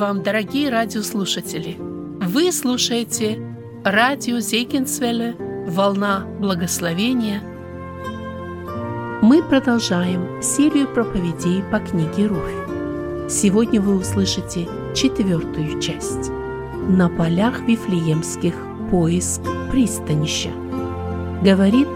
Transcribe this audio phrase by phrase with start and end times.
[0.00, 1.76] Вам, дорогие радиослушатели!
[1.78, 3.38] Вы слушаете
[3.84, 5.36] радио Зейкинсвелле
[5.68, 7.42] «Волна благословения».
[9.20, 13.30] Мы продолжаем серию проповедей по книге Руфь.
[13.30, 14.66] Сегодня вы услышите
[14.96, 16.30] четвертую часть
[16.88, 18.54] «На полях Вифлеемских
[18.90, 20.50] поиск пристанища».
[21.42, 21.88] Говорит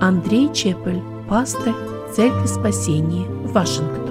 [0.00, 1.74] Андрей Чепель, пастор
[2.16, 4.01] Церкви Спасения, Вашингтон.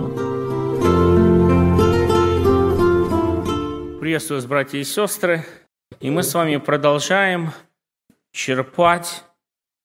[4.12, 5.46] Приветствую вас, братья и сестры.
[6.02, 7.52] И мы с вами продолжаем
[8.34, 9.24] черпать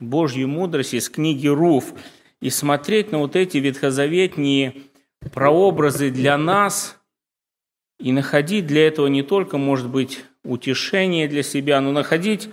[0.00, 1.92] Божью мудрость из книги Руф
[2.40, 4.82] и смотреть на вот эти ветхозаветные
[5.32, 6.98] прообразы для нас
[8.00, 12.50] и находить для этого не только, может быть, утешение для себя, но находить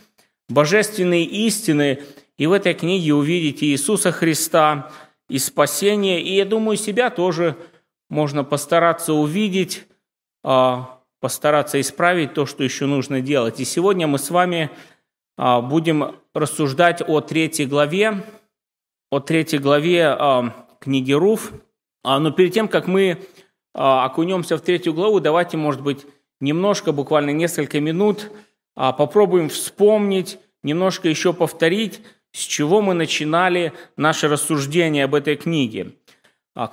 [0.50, 2.04] божественные истины
[2.38, 4.92] и в этой книге увидеть Иисуса Христа
[5.28, 6.22] и спасение.
[6.22, 7.58] И я думаю, себя тоже
[8.12, 9.88] можно постараться увидеть,
[10.44, 10.93] а,
[11.24, 13.62] постараться исправить то, что еще нужно делать.
[13.62, 14.70] И сегодня мы с вами
[15.38, 18.26] а, будем рассуждать о третьей главе,
[19.10, 21.54] о третьей главе а, книги Руф.
[22.04, 23.24] А, но перед тем, как мы
[23.72, 26.06] окунемся в третью главу, давайте, может быть,
[26.42, 28.30] немножко, буквально несколько минут,
[28.76, 32.02] попробуем вспомнить, немножко еще повторить,
[32.34, 35.94] с чего мы начинали наше рассуждение об этой книге.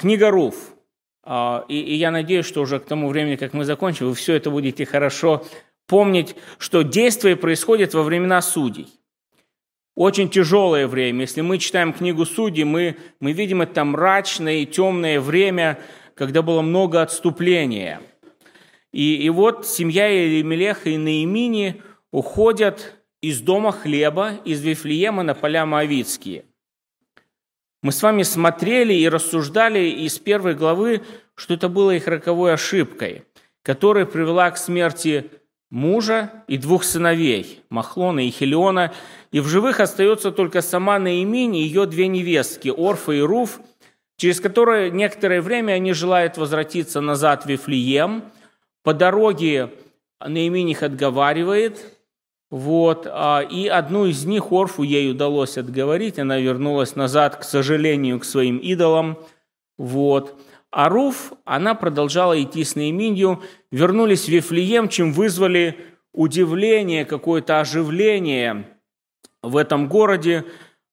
[0.01, 0.56] Книга Руф.
[1.33, 4.50] А, и, я надеюсь, что уже к тому времени, как мы закончим, вы все это
[4.50, 5.47] будете хорошо
[5.87, 8.89] помнить, что действие происходит во времена судей.
[9.95, 11.20] Очень тяжелое время.
[11.20, 15.78] Если мы читаем книгу Судей, мы, мы видим это мрачное и темное время,
[16.17, 18.00] когда было много отступления.
[18.91, 25.65] И, и вот семья Елемелеха и Наимини уходят из дома хлеба, из Вифлеема на поля
[25.65, 26.44] Моавицкие.
[27.83, 31.03] Мы с вами смотрели и рассуждали из первой главы,
[31.35, 33.25] что это было их роковой ошибкой,
[33.63, 35.31] которая привела к смерти
[35.71, 38.93] мужа и двух сыновей, Махлона и Хелиона,
[39.33, 43.61] и в живых остается только сама Наиминь и ее две невестки, Орфа и Руф,
[44.19, 48.25] через которое некоторое время они желают возвратиться назад в Вифлеем.
[48.83, 49.71] По дороге
[50.21, 51.97] Наиминь их отговаривает–
[52.50, 58.19] вот, а, и одну из них, Орфу, ей удалось отговорить, она вернулась назад, к сожалению,
[58.19, 59.19] к своим идолам.
[59.78, 60.37] Вот.
[60.72, 63.41] А Руф, она продолжала идти с Наиминью,
[63.71, 65.77] вернулись в Вифлеем, чем вызвали
[66.12, 68.67] удивление, какое-то оживление
[69.43, 70.44] в этом городе,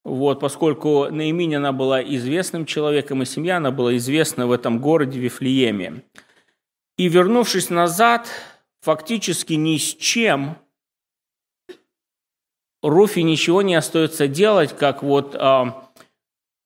[0.06, 5.20] вот, поскольку Наиминь, она была известным человеком, и семья, она была известна в этом городе
[5.20, 6.04] Вифлееме.
[6.98, 8.28] И вернувшись назад,
[8.80, 10.58] фактически ни с чем–
[12.84, 15.90] Руфи ничего не остается делать, как вот а,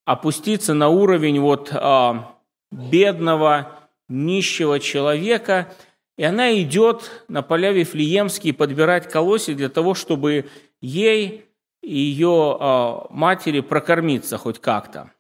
[0.05, 2.35] опуститься на уровень вот а,
[2.71, 3.79] бедного,
[4.09, 5.73] нищего человека,
[6.17, 10.49] и она идет на поля Вифлеемские подбирать колосья для того, чтобы
[10.81, 11.45] ей
[11.81, 15.11] и ее а, матери прокормиться хоть как-то.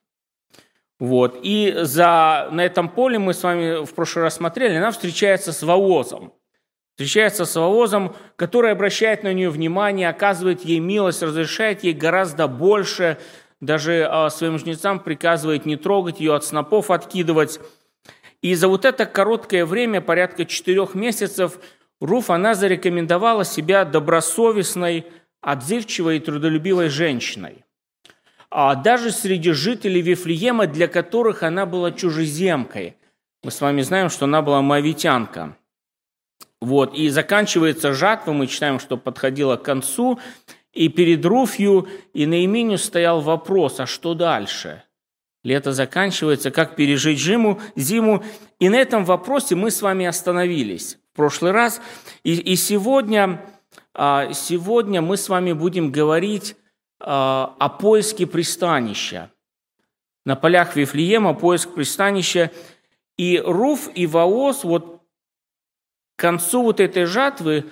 [0.99, 1.39] Вот.
[1.41, 5.63] И за, на этом поле мы с вами в прошлый раз смотрели, она встречается с
[5.63, 6.33] Воозом
[7.01, 13.17] встречается с Вовозом, который обращает на нее внимание, оказывает ей милость, разрешает ей гораздо больше,
[13.59, 17.59] даже а, своим жнецам приказывает не трогать ее, от снопов откидывать.
[18.43, 21.57] И за вот это короткое время, порядка четырех месяцев,
[21.99, 25.07] Руф, она зарекомендовала себя добросовестной,
[25.41, 27.65] отзывчивой и трудолюбивой женщиной.
[28.51, 32.95] А даже среди жителей Вифлеема, для которых она была чужеземкой.
[33.43, 35.57] Мы с вами знаем, что она была мавитянка–
[36.61, 40.19] вот, и заканчивается жатва, мы читаем, что подходила к концу,
[40.71, 44.83] и перед Руфью и Наименю стоял вопрос, а что дальше?
[45.43, 48.23] Лето заканчивается, как пережить зиму, зиму.
[48.59, 51.81] И на этом вопросе мы с вами остановились в прошлый раз.
[52.23, 53.43] И, и сегодня,
[53.95, 56.55] а, сегодня мы с вами будем говорить
[56.99, 59.31] а, о поиске пристанища.
[60.25, 62.51] На полях Вифлеема поиск пристанища.
[63.17, 65.00] И Руф и Ваос, вот
[66.21, 67.65] к концу вот этой жатвы,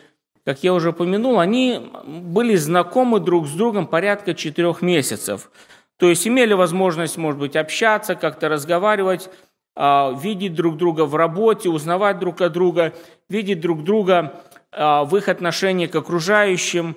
[0.43, 5.51] как я уже упомянул, они были знакомы друг с другом порядка четырех месяцев.
[5.97, 9.29] То есть имели возможность, может быть, общаться, как-то разговаривать,
[9.75, 12.95] а, видеть друг друга в работе, узнавать друг от друга,
[13.29, 14.41] видеть друг друга
[14.71, 16.95] а, в их отношении к окружающим.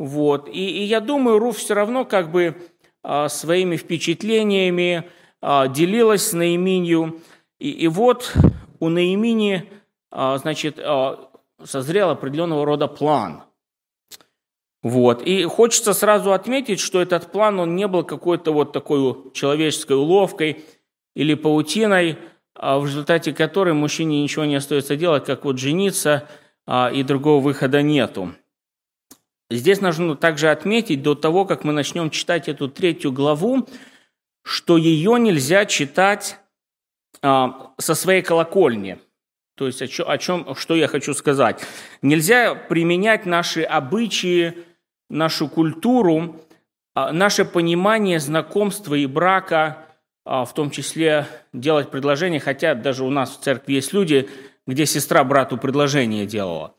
[0.00, 0.48] Вот.
[0.48, 2.56] И, и я думаю, Руф все равно как бы
[3.04, 5.04] а, своими впечатлениями
[5.40, 7.20] делилась с Наиминью.
[7.60, 8.34] И, и вот
[8.80, 9.70] у Наимини
[10.10, 11.30] значит, а,
[11.62, 13.42] созрел определенного рода план.
[14.82, 15.22] Вот.
[15.22, 20.64] И хочется сразу отметить, что этот план, он не был какой-то вот такой человеческой уловкой
[21.14, 22.18] или паутиной,
[22.54, 26.28] в результате которой мужчине ничего не остается делать, как вот жениться,
[26.92, 28.34] и другого выхода нету.
[29.50, 33.66] Здесь нужно также отметить до того, как мы начнем читать эту третью главу,
[34.42, 36.38] что ее нельзя читать
[37.22, 38.98] а, со своей колокольни.
[39.58, 41.60] То есть о чем, о чем, что я хочу сказать.
[42.00, 44.54] Нельзя применять наши обычаи,
[45.10, 46.36] нашу культуру,
[46.94, 49.78] а, наше понимание знакомства и брака,
[50.24, 54.28] а, в том числе делать предложение, хотя даже у нас в церкви есть люди,
[54.68, 56.74] где сестра брату предложение делала.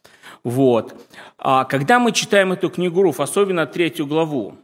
[0.45, 0.95] Вот.
[1.37, 4.55] А когда мы читаем эту книгу Руф, особенно третью главу,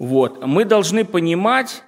[0.00, 1.84] вот, мы должны понимать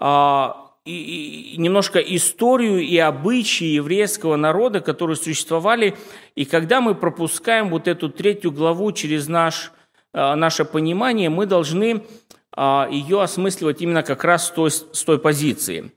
[0.00, 5.96] а, и, и немножко историю и обычаи еврейского народа, которые существовали.
[6.34, 9.72] И когда мы пропускаем вот эту третью главу через наш,
[10.14, 12.04] а, наше понимание, мы должны
[12.52, 15.92] а, ее осмысливать именно как раз с той, с той позиции.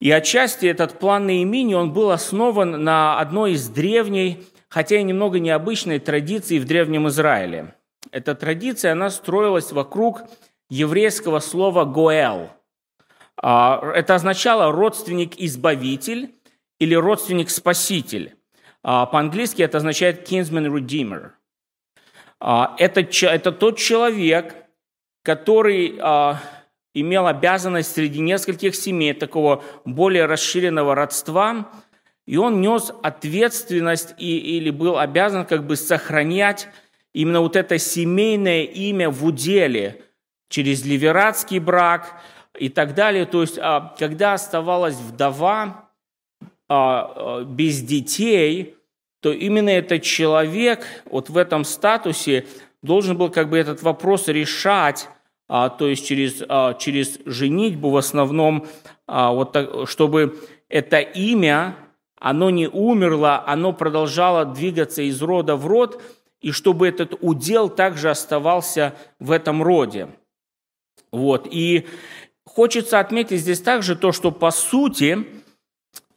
[0.00, 4.38] И отчасти этот план Наимини, он был основан на одной из древней
[4.70, 7.74] хотя и немного необычной традиции в Древнем Израиле.
[8.12, 10.22] Эта традиция, она строилась вокруг
[10.70, 12.50] еврейского слова «гоэл».
[13.42, 16.34] А, это означало «родственник-избавитель»
[16.78, 18.36] или «родственник-спаситель».
[18.82, 21.30] А, по-английски это означает «kinsman redeemer».
[22.40, 24.54] А, это, это тот человек,
[25.22, 25.98] который
[26.92, 31.70] имел обязанность среди нескольких семей такого более расширенного родства–
[32.30, 36.68] и он нес ответственность и, или был обязан как бы сохранять
[37.12, 40.04] именно вот это семейное имя в уделе
[40.48, 42.22] через ливератский брак
[42.58, 43.26] и так далее.
[43.26, 45.90] То есть, а, когда оставалась вдова
[46.68, 48.76] а, а, без детей,
[49.20, 52.46] то именно этот человек вот в этом статусе
[52.82, 55.08] должен был как бы этот вопрос решать,
[55.46, 56.36] то есть через,
[56.78, 58.66] через женитьбу в основном,
[59.06, 60.38] вот так, чтобы
[60.70, 61.76] это имя
[62.20, 66.00] оно не умерло, оно продолжало двигаться из рода в род,
[66.40, 70.08] и чтобы этот удел также оставался в этом роде.
[71.10, 71.48] Вот.
[71.50, 71.86] И
[72.60, 75.26] хочется отметить здесь также то, что по сути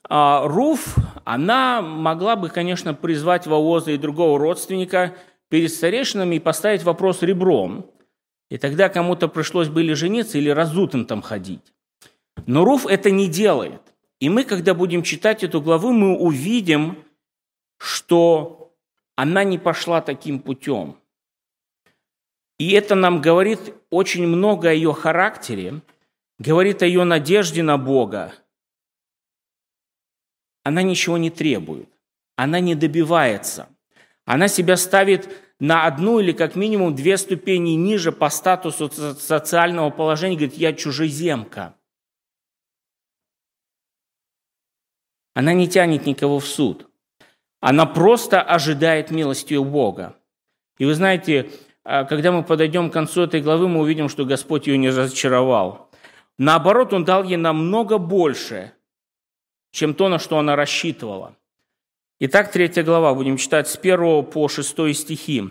[0.09, 5.15] а, Руф, она могла бы, конечно, призвать Вооза и другого родственника
[5.47, 7.89] перед старейшинами и поставить вопрос ребром.
[8.49, 11.73] И тогда кому-то пришлось бы или жениться, или разутым там ходить.
[12.45, 13.81] Но Руф это не делает.
[14.19, 16.97] И мы, когда будем читать эту главу, мы увидим,
[17.77, 18.73] что
[19.15, 20.97] она не пошла таким путем.
[22.59, 25.81] И это нам говорит очень много о ее характере,
[26.39, 28.33] говорит о ее надежде на Бога.
[30.63, 31.89] Она ничего не требует,
[32.35, 33.69] она не добивается.
[34.25, 40.35] Она себя ставит на одну или как минимум две ступени ниже по статусу социального положения,
[40.35, 41.75] говорит, я чужеземка–
[45.33, 46.87] Она не тянет никого в суд.
[47.59, 50.15] Она просто ожидает милости у Бога.
[50.77, 51.49] И вы знаете,
[51.83, 55.89] а, когда мы подойдем к концу этой главы, мы увидим, что Господь ее не разочаровал.
[56.43, 58.73] Наоборот, Он дал ей намного больше,
[59.71, 61.37] чем то, на что она рассчитывала.
[62.19, 65.49] Итак, третья глава, будем читать с 1 по 6 стихи.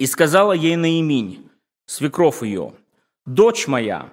[0.00, 1.48] «И сказала ей Наиминь,
[1.86, 2.72] свекров ее,
[3.26, 4.12] «Дочь моя,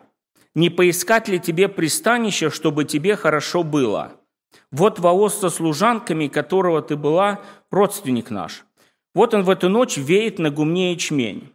[0.53, 4.12] не поискать ли тебе пристанище, чтобы тебе хорошо было?»
[4.69, 7.41] Вот воос со служанками, которого ты была,
[7.72, 8.63] родственник наш.
[9.15, 11.51] Вот он в эту ночь веет на гумне ячмень.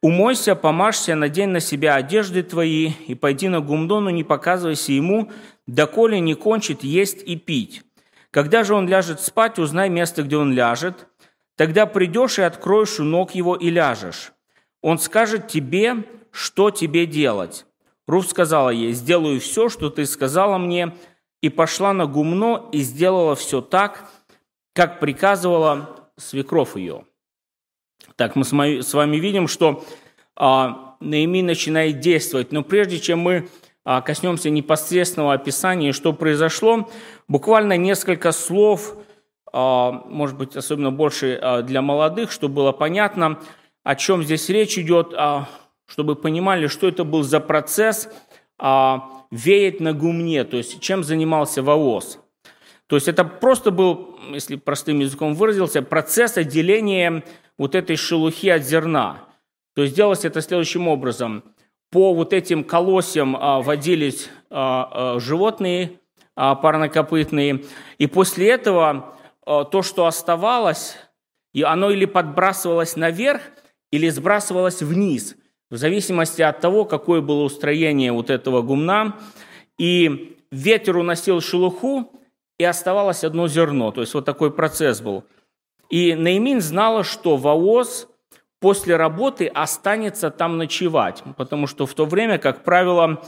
[0.00, 5.30] Умойся, помажься, надень на себя одежды твои, и пойди на гумно, но не показывайся ему,
[5.66, 7.82] доколе не кончит есть и пить.
[8.30, 11.06] Когда же он ляжет спать, узнай место, где он ляжет.
[11.56, 14.32] Тогда придешь и откроешь у ног его и ляжешь.
[14.80, 17.66] Он скажет тебе, что тебе делать.
[18.08, 20.96] Руф сказала ей, сделаю все, что ты сказала мне,
[21.40, 24.10] и пошла на гумно и сделала все так,
[24.74, 27.04] как приказывала свекров ее.
[28.22, 29.84] Так, мы с вами видим, что
[30.36, 32.52] а, Наими начинает действовать.
[32.52, 33.48] Но прежде чем мы
[33.84, 36.88] а, коснемся непосредственного описания, что произошло,
[37.26, 38.94] буквально несколько слов,
[39.52, 43.40] а, может быть, особенно больше для молодых, чтобы было понятно,
[43.82, 45.12] о чем здесь речь идет,
[45.86, 48.08] чтобы понимали, что это был за процесс,
[49.32, 52.20] веет на гумне, то есть чем занимался Воос.
[52.86, 57.24] То есть это просто был, если простым языком выразился, процесс отделения
[57.62, 59.24] вот этой шелухи от зерна.
[59.74, 61.44] То есть делалось это следующим образом.
[61.90, 66.00] По вот этим колосьям а, водились а, а, животные
[66.34, 67.64] а, парнокопытные,
[67.98, 69.16] и после этого
[69.46, 70.96] а, то, что оставалось,
[71.54, 73.42] и оно или подбрасывалось наверх,
[73.90, 75.36] или сбрасывалось вниз–
[75.72, 79.16] в зависимости от того, какое было устроение вот этого гумна.
[79.78, 82.12] И ветер уносил шелуху,
[82.58, 83.90] и оставалось одно зерно.
[83.90, 85.24] То есть вот такой процесс был.
[85.92, 88.08] И Наимин знала, что Ваоз
[88.60, 93.22] после работы останется там ночевать, потому что в то время, как правило,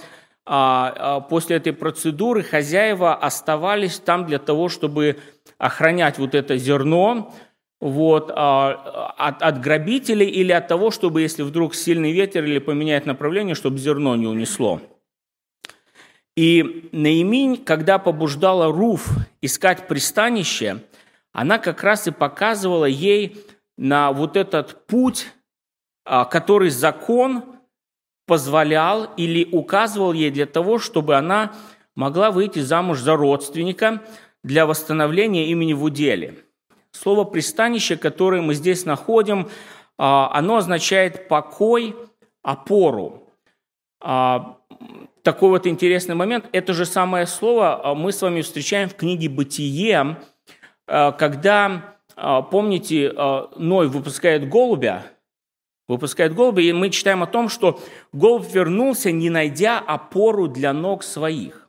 [0.46, 5.18] а, а, после этой процедуры хозяева оставались там для того, чтобы
[5.58, 7.34] охранять вот это зерно
[7.82, 13.04] вот, а, от, от грабителей или от того, чтобы, если вдруг сильный ветер или поменяет
[13.04, 14.80] направление, чтобы зерно не унесло.
[16.34, 19.10] И Наиминь, когда побуждала Руф
[19.42, 20.80] искать пристанище,
[21.34, 23.44] она как раз и показывала ей
[23.76, 25.26] на вот этот путь,
[26.04, 27.44] который закон
[28.26, 31.52] позволял или указывал ей для того, чтобы она
[31.94, 34.02] могла выйти замуж за родственника
[34.42, 36.38] для восстановления имени в уделе.
[36.92, 39.48] Слово «пристанище», которое мы здесь находим,
[39.98, 41.96] а, оно означает покой,
[42.42, 43.28] опору.
[44.00, 44.58] А,
[45.22, 46.46] такой вот интересный момент.
[46.52, 50.18] Это же самое слово а, мы с вами встречаем в книге «Бытие»,
[50.86, 51.96] когда,
[52.50, 53.12] помните,
[53.56, 55.06] Ной выпускает голубя,
[55.88, 57.80] выпускает голубя, и мы читаем о том, что
[58.12, 61.68] голубь вернулся, не найдя опору для ног своих.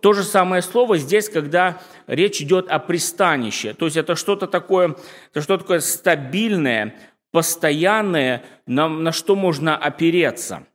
[0.00, 3.74] То же самое слово здесь, когда речь идет о пристанище.
[3.74, 4.96] То есть это что-то такое,
[5.30, 6.96] это что такое стабильное,
[7.30, 10.66] постоянное, на, на что можно опереться.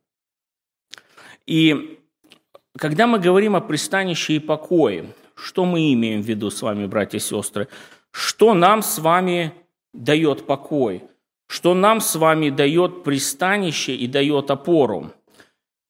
[1.46, 2.00] И
[2.78, 7.18] когда мы говорим о пристанище и покое, что мы имеем в виду с вами, братья
[7.18, 7.68] и сестры?
[8.12, 9.54] Что нам с вами
[9.94, 11.04] дает покой?
[11.48, 15.12] что нам с вами дает пристанище и дает опору.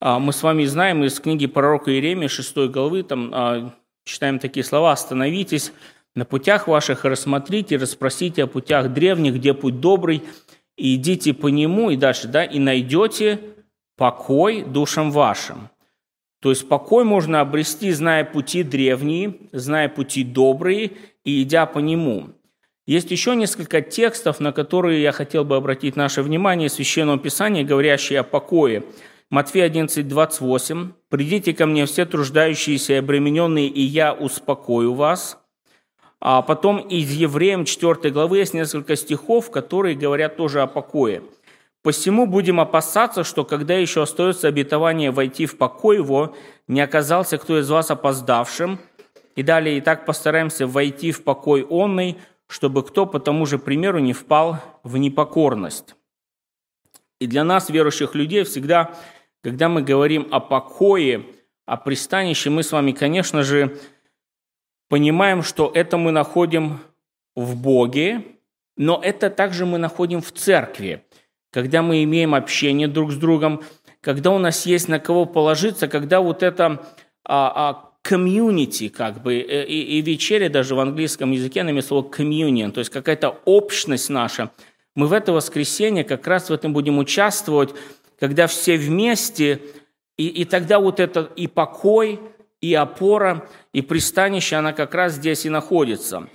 [0.02, 3.74] А, мы с вами знаем из книги пророка Иеремии 6 главы, там а,
[4.04, 5.72] читаем такие слова «Остановитесь
[6.14, 10.24] на путях ваших и рассмотрите, расспросите о путях древних, где путь добрый,
[10.78, 13.40] и идите по нему, и дальше, да, и найдете
[13.98, 15.70] покой душам вашим».
[16.46, 20.92] То есть покой можно обрести, зная пути древние, зная пути добрые
[21.24, 22.36] и идя по нему.
[22.86, 28.20] Есть еще несколько текстов, на которые я хотел бы обратить наше внимание Священного Писания, говорящие
[28.20, 28.84] о покое.
[29.32, 30.92] Матфея 11, 28.
[31.10, 35.40] «Придите ко мне все труждающиеся и обремененные, и я успокою вас».
[36.22, 41.24] А потом из Евреям 4 главы есть несколько стихов, которые говорят тоже о покое.
[41.86, 46.36] «Посему будем опасаться, что когда еще остается обетование войти в покой его,
[46.68, 48.80] не оказался кто из вас опоздавшим».
[49.36, 54.00] И далее, «И так постараемся войти в покой онный, чтобы кто по тому же примеру
[54.00, 55.94] не впал в непокорность.
[57.20, 58.96] И для нас, верующих людей, всегда,
[59.44, 61.24] когда мы говорим о покое,
[61.68, 63.78] о пристанище, мы с вами, конечно же,
[64.90, 66.80] понимаем, что это мы находим
[67.36, 68.24] в Боге,
[68.76, 71.06] но это также мы находим в церкви,
[71.56, 73.64] когда мы имеем общение друг с другом,
[74.02, 76.86] когда у нас есть на кого положиться, когда вот это
[77.24, 82.10] а, а, комьюнити, как бы, э, и, и вечеря даже в английском языке на слово
[82.10, 84.52] communion, то есть какая-то общность наша.
[84.96, 87.70] Мы в это воскресенье как раз в этом будем участвовать,
[88.20, 89.62] когда все вместе,
[90.18, 92.20] и, и тогда вот это и покой,
[92.60, 96.28] и опора, и пристанище, она как раз здесь и находится.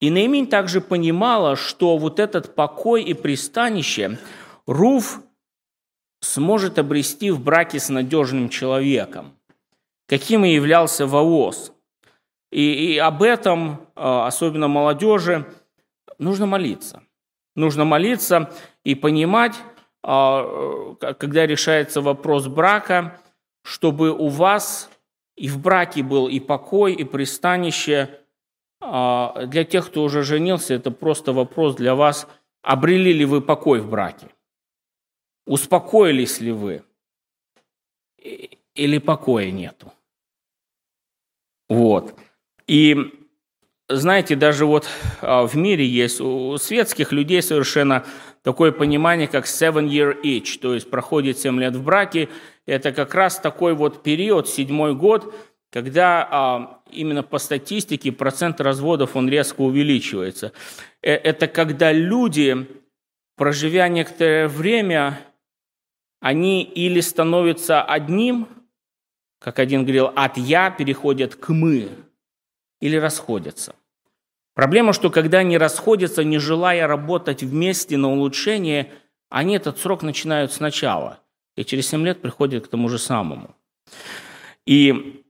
[0.00, 4.18] И Наимень также понимала, что вот этот покой и пристанище
[4.66, 5.20] Руф
[6.20, 9.38] сможет обрести в браке с надежным человеком
[10.08, 11.72] каким и являлся Ваос.
[12.50, 15.46] И, и об этом, а, особенно молодежи,
[16.18, 17.02] нужно молиться.
[17.54, 18.50] Нужно молиться
[18.84, 19.54] и понимать,
[20.02, 23.20] а, когда решается вопрос брака,
[23.62, 24.90] чтобы у вас
[25.36, 28.08] и в браке был и покой, и пристанище.
[28.80, 32.28] А, для тех, кто уже женился, это просто вопрос для вас,
[32.62, 34.28] обрели ли вы покой в браке?
[35.46, 36.82] Успокоились ли вы?
[38.74, 39.92] Или покоя нету?
[41.68, 42.14] Вот.
[42.66, 42.96] И
[43.88, 44.86] знаете, даже вот
[45.22, 48.04] а, в мире есть у светских людей совершенно
[48.42, 52.28] такое понимание, как seven year itch, то есть проходит 7 лет в браке.
[52.66, 55.34] Это как раз такой вот период, седьмой год,
[55.70, 60.52] когда а, именно по статистике процент разводов он резко увеличивается.
[61.02, 62.66] Э, это когда люди,
[63.36, 65.20] проживя некоторое время,
[66.20, 68.48] они или становятся одним,
[69.38, 71.90] как один говорил, от «я» переходят к «мы»
[72.80, 73.74] или расходятся.
[74.54, 78.90] Проблема, что когда они расходятся, не желая работать вместе на улучшение,
[79.28, 81.20] они этот срок начинают сначала.
[81.54, 83.54] И через 7 лет приходят к тому же самому.
[84.66, 85.22] И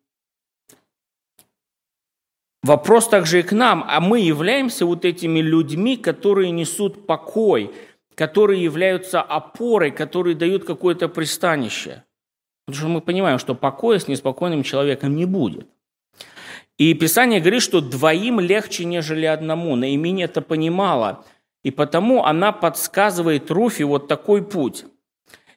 [2.63, 3.85] вопрос также и к нам.
[3.89, 7.73] А мы являемся вот этими людьми, которые несут покой,
[8.15, 12.05] которые являются опорой, которые дают какое-то пристанище–
[12.69, 15.67] Потому что мы понимаем, что покоя с неспокойным человеком не будет.
[16.77, 19.75] И Писание говорит, что двоим легче, нежели одному.
[19.75, 21.25] Наимень это понимала.
[21.63, 24.85] И потому она подсказывает Руфе вот такой путь.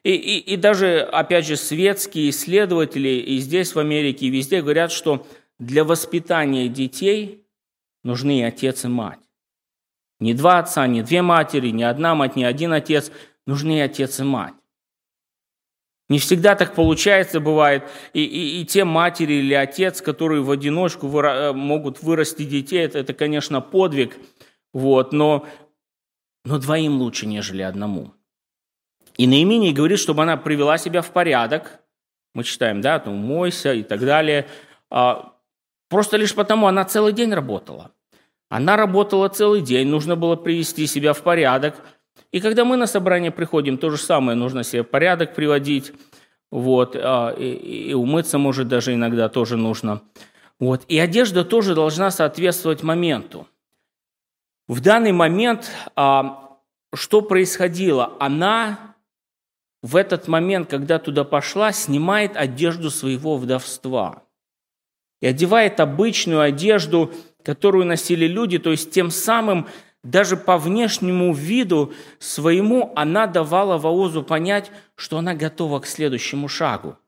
[0.04, 4.90] И, и, и даже, опять же, светские исследователи и здесь, в Америке, и везде говорят,
[4.90, 5.26] что
[5.62, 7.46] для воспитания детей
[8.02, 9.20] нужны отец, и мать.
[10.18, 13.12] Не два отца, не две матери, не одна мать, не один отец.
[13.46, 14.54] Нужны отец, и мать.
[16.08, 17.84] Не всегда так получается, бывает.
[18.12, 22.80] И, и, и те матери или отец, которые в одиночку выра- э, могут вырасти детей,
[22.80, 24.16] это, это, конечно, подвиг.
[24.72, 25.46] Вот, но,
[26.44, 28.12] но двоим лучше, нежели одному.
[29.16, 31.80] И Наимини говорит, чтобы она привела себя в порядок.
[32.34, 34.48] Мы читаем, да, там, мойся и так далее.
[34.90, 35.31] А,
[35.92, 37.92] просто лишь потому она целый день работала.
[38.48, 41.76] Она работала целый день, нужно было привести себя в порядок–
[42.32, 45.92] и когда мы на собрание приходим, то же самое, нужно себе порядок приводить,
[46.50, 50.00] вот, а, и, и умыться, может, даже иногда тоже нужно.
[50.58, 50.82] Вот.
[50.88, 53.46] И одежда тоже должна соответствовать моменту.
[54.66, 56.58] В данный момент а,
[56.94, 58.14] что происходило?
[58.18, 58.94] Она
[59.82, 64.21] в этот момент, когда туда пошла, снимает одежду своего вдовства
[65.22, 67.10] и одевает обычную одежду,
[67.42, 69.66] которую носили люди, то есть тем самым
[70.02, 76.98] даже по внешнему виду своему она давала Ваозу понять, что она готова к следующему шагу.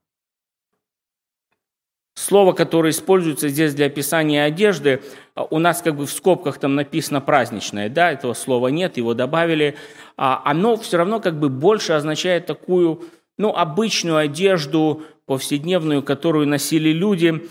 [2.14, 5.02] Слово, которое используется здесь для описания одежды,
[5.50, 9.76] у нас как бы в скобках там написано праздничное, да, этого слова нет, его добавили,
[10.16, 13.02] а оно все равно как бы больше означает такую,
[13.36, 17.48] ну, обычную одежду повседневную, которую носили люди.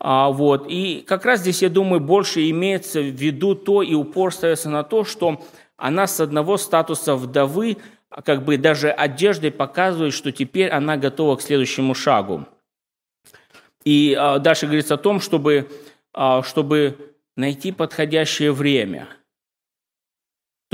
[0.00, 0.66] А, вот.
[0.68, 4.82] И как раз здесь, я думаю, больше имеется в виду то, и упор ставится на
[4.82, 5.40] то, что
[5.76, 7.78] она с одного статуса вдовы,
[8.24, 12.46] как бы даже одеждой показывает, что теперь она готова к следующему шагу.
[13.84, 15.68] И а, дальше говорится о том, чтобы,
[16.12, 19.08] а, чтобы найти подходящее время–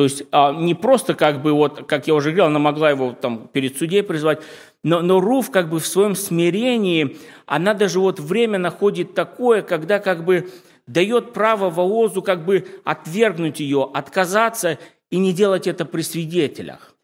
[0.01, 3.49] то есть не просто как бы вот, как я уже говорил, она могла его там
[3.49, 4.41] перед судьей призвать,
[4.83, 9.99] но, но Руф как бы в своем смирении, она даже вот время находит такое, когда
[9.99, 10.51] как бы
[10.87, 14.79] дает право Воозу как бы отвергнуть ее, отказаться
[15.11, 16.95] и не делать это при свидетелях.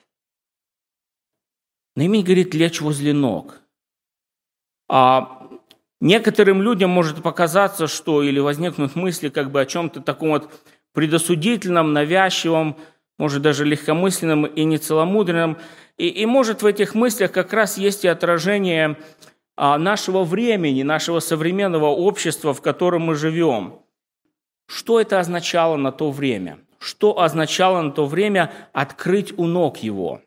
[1.97, 3.61] Наимень говорит, лечь возле ног.
[4.89, 5.51] А
[6.01, 10.51] некоторым людям может показаться, что или возникнут мысли как бы о чем-то таком вот
[10.97, 12.79] предосудительном, навязчивом,
[13.19, 15.59] может даже легкомысленном и нецеломудренном.
[15.99, 18.99] И, и может в этих мыслях как раз есть и отражение
[19.57, 23.81] а, нашего времени, нашего современного общества, в котором мы живем.
[24.67, 26.61] Что это означало на то время?
[26.79, 30.23] Что означало на то время открыть у ног его?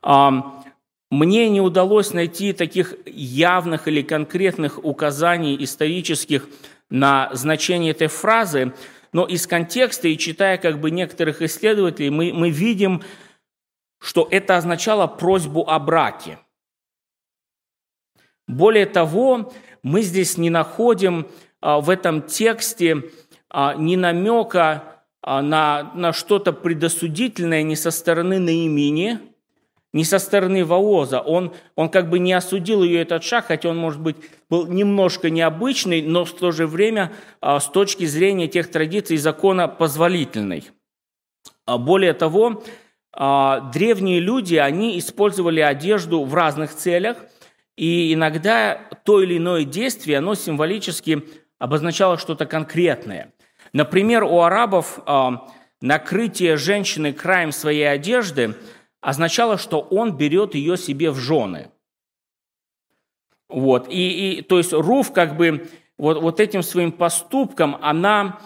[0.00, 0.62] А,
[1.10, 6.48] мне не удалось найти таких явных или конкретных указаний исторических
[6.88, 8.72] на значение этой фразы,
[9.12, 13.02] но из контекста и читая как бы некоторых исследователей, мы, мы видим,
[14.00, 16.38] что это означало просьбу о браке.
[18.46, 21.28] Более того, мы здесь не находим
[21.60, 23.10] а, в этом тексте
[23.50, 29.18] а, ни намека а, на, на что-то предосудительное ни со стороны Наимини,
[29.98, 31.20] ни со стороны Вооза.
[31.20, 34.16] Он, он как бы не осудил ее этот шаг, хотя он, может быть,
[34.48, 40.70] был немножко необычный, но в то же время с точки зрения тех традиций закона позволительный.
[41.66, 42.62] Более того,
[43.12, 47.16] а, древние люди, они использовали одежду в разных целях,
[47.76, 51.24] и иногда то или иное действие, оно символически
[51.58, 53.32] обозначало что-то конкретное.
[53.72, 55.48] Например, у арабов а,
[55.80, 58.54] накрытие женщины краем своей одежды
[59.00, 61.70] означало, что он берет ее себе в жены.
[63.48, 63.88] Вот.
[63.88, 68.40] И, и, то есть Руф как бы вот, вот этим своим поступком, она,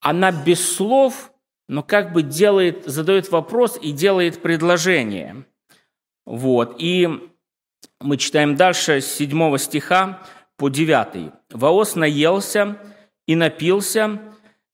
[0.00, 1.30] она без слов–
[1.68, 5.44] но как бы делает, задает вопрос и делает предложение.
[6.26, 6.76] Вот.
[6.78, 7.08] И
[8.00, 10.22] мы читаем дальше с 7 стиха
[10.56, 11.32] по 9.
[11.50, 12.78] «Воос наелся
[13.26, 14.20] и напился,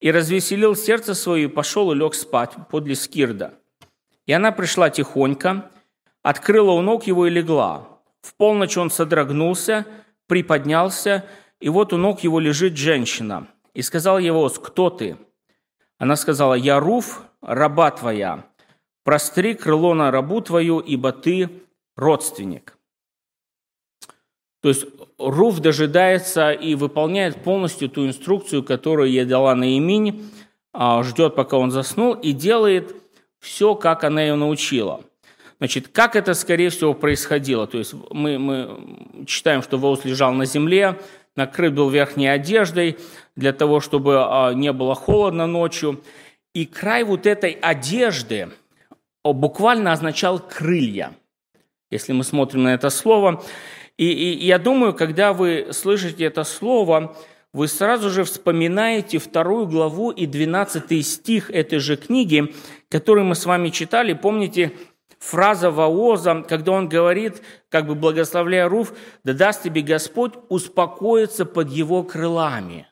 [0.01, 3.60] и развеселил сердце свое, и пошел и лег спать подле Скирда.
[4.31, 5.73] И она пришла тихонько,
[6.23, 7.99] открыла у ног его и легла.
[8.23, 9.87] В полночь он содрогнулся,
[10.29, 11.25] приподнялся,
[11.59, 13.49] и вот у ног его лежит женщина.
[13.75, 15.17] И сказал его, кто ты?
[15.99, 18.47] Она сказала, «Я Руф, раба твоя,
[19.03, 21.51] простри крыло на рабу твою, ибо ты
[21.97, 22.79] родственник».
[24.63, 24.87] То есть
[25.19, 30.31] Руф дожидается и выполняет полностью ту инструкцию, которую ей дала Наиминь,
[30.73, 32.95] а, ждет, пока он заснул, и делает
[33.41, 35.03] все, как она ее научила.
[35.59, 37.67] Значит, как это, скорее всего, происходило?
[37.67, 40.99] То есть мы, мы читаем, что Воз лежал на земле,
[41.37, 42.99] накрыт был верхней одеждой
[43.37, 46.03] для того, чтобы а, не было холодно ночью.
[46.55, 48.51] И край вот этой одежды
[49.23, 51.13] буквально означал крылья,
[51.91, 53.43] если мы смотрим на это слово.
[53.99, 57.17] И, и я думаю, когда вы слышите это слово,
[57.53, 62.55] вы сразу же вспоминаете вторую главу и 12 стих этой же книги,
[62.89, 64.13] который мы с вами читали.
[64.13, 64.73] Помните,
[65.19, 71.71] фраза Ваоза, когда он говорит, как бы благословляя Руф, «Да даст тебе Господь успокоиться под
[71.71, 72.87] его крылами».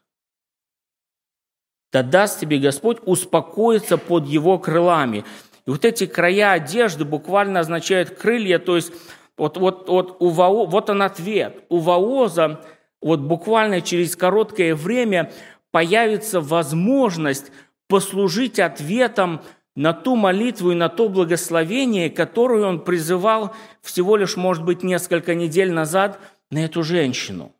[1.92, 5.24] «Да даст тебе Господь успокоиться под его крылами».
[5.66, 8.92] И вот эти края одежды буквально означают крылья, то есть
[9.36, 11.64] вот, вот, вот, у Вао, вот он ответ.
[11.68, 12.60] У Ваоза
[13.00, 15.32] вот буквально через короткое время
[15.70, 17.52] появится возможность
[17.88, 19.42] послужить ответом
[19.74, 25.34] на ту молитву и на то благословение, которое он призывал всего лишь, может быть, несколько
[25.34, 26.18] недель назад
[26.50, 27.54] на эту женщину.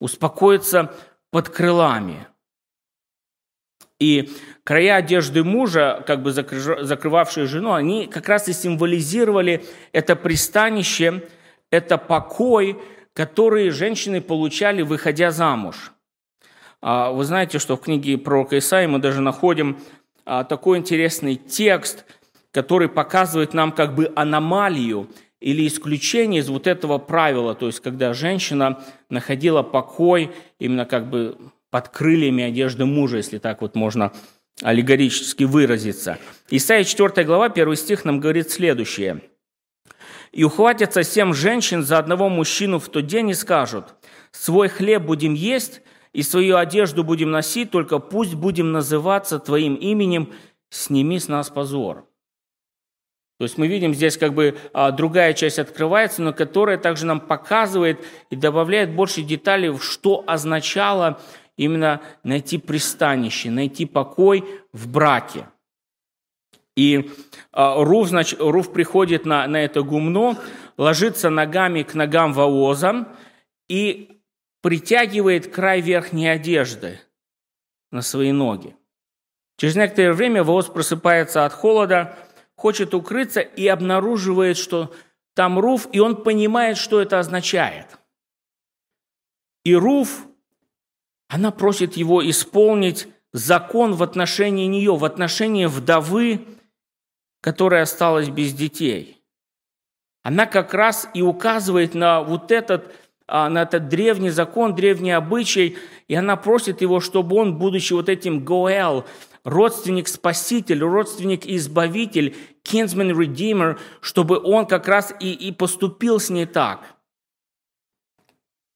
[0.00, 0.92] Успокоиться
[1.30, 2.26] под крылами.
[4.00, 4.30] И
[4.64, 11.28] края одежды мужа, как бы закрывавшие жену, они как раз и символизировали это пристанище,
[11.70, 12.82] это покой,
[13.14, 15.92] который женщины получали, выходя замуж.
[16.80, 19.78] А вы знаете, что в книге пророка Исаии мы даже находим
[20.24, 22.04] а, такой интересный текст,
[22.50, 25.08] который показывает нам как бы аномалию
[25.40, 31.36] или исключение из вот этого правила, то есть когда женщина находила покой именно как бы
[31.70, 34.12] под крыльями одежды мужа, если так вот можно
[34.62, 36.18] аллегорически выразиться.
[36.50, 39.22] Исайя 4 глава, 1 стих нам говорит следующее.
[40.32, 43.94] «И ухватятся семь женщин за одного мужчину в тот день и скажут,
[44.30, 50.32] «Свой хлеб будем есть, и свою одежду будем носить, только пусть будем называться Твоим именем,
[50.70, 52.06] сними с нас позор».
[53.42, 57.20] То есть мы видим здесь как бы а, другая часть открывается, но которая также нам
[57.20, 57.98] показывает
[58.30, 61.20] и добавляет больше деталей, что означало
[61.56, 65.46] именно найти пристанище, найти покой в браке.
[66.76, 67.10] И
[67.52, 70.38] а, Руф, значит, Руф приходит на, на это гумно,
[70.76, 73.08] ложится ногами к ногам Вооза
[73.68, 74.22] и
[74.62, 77.00] притягивает край верхней одежды
[77.90, 78.74] на свои ноги.
[79.58, 82.16] Через некоторое время Вооз просыпается от холода,
[82.56, 84.94] хочет укрыться и обнаруживает, что
[85.34, 87.86] там Руф, и он понимает, что это означает.
[89.64, 90.26] И Руф,
[91.28, 96.46] она просит его исполнить закон в отношении нее, в отношении вдовы,
[97.42, 99.20] которая осталась без детей.
[100.22, 102.94] Она как раз и указывает на вот этот
[103.26, 105.76] а, на этот древний закон, древний обычай,
[106.06, 109.06] и она просит его, чтобы он, будучи вот этим Гоэл,
[109.44, 116.96] родственник-спаситель, родственник-избавитель, redeemer, чтобы он как раз и, и поступил с ней так.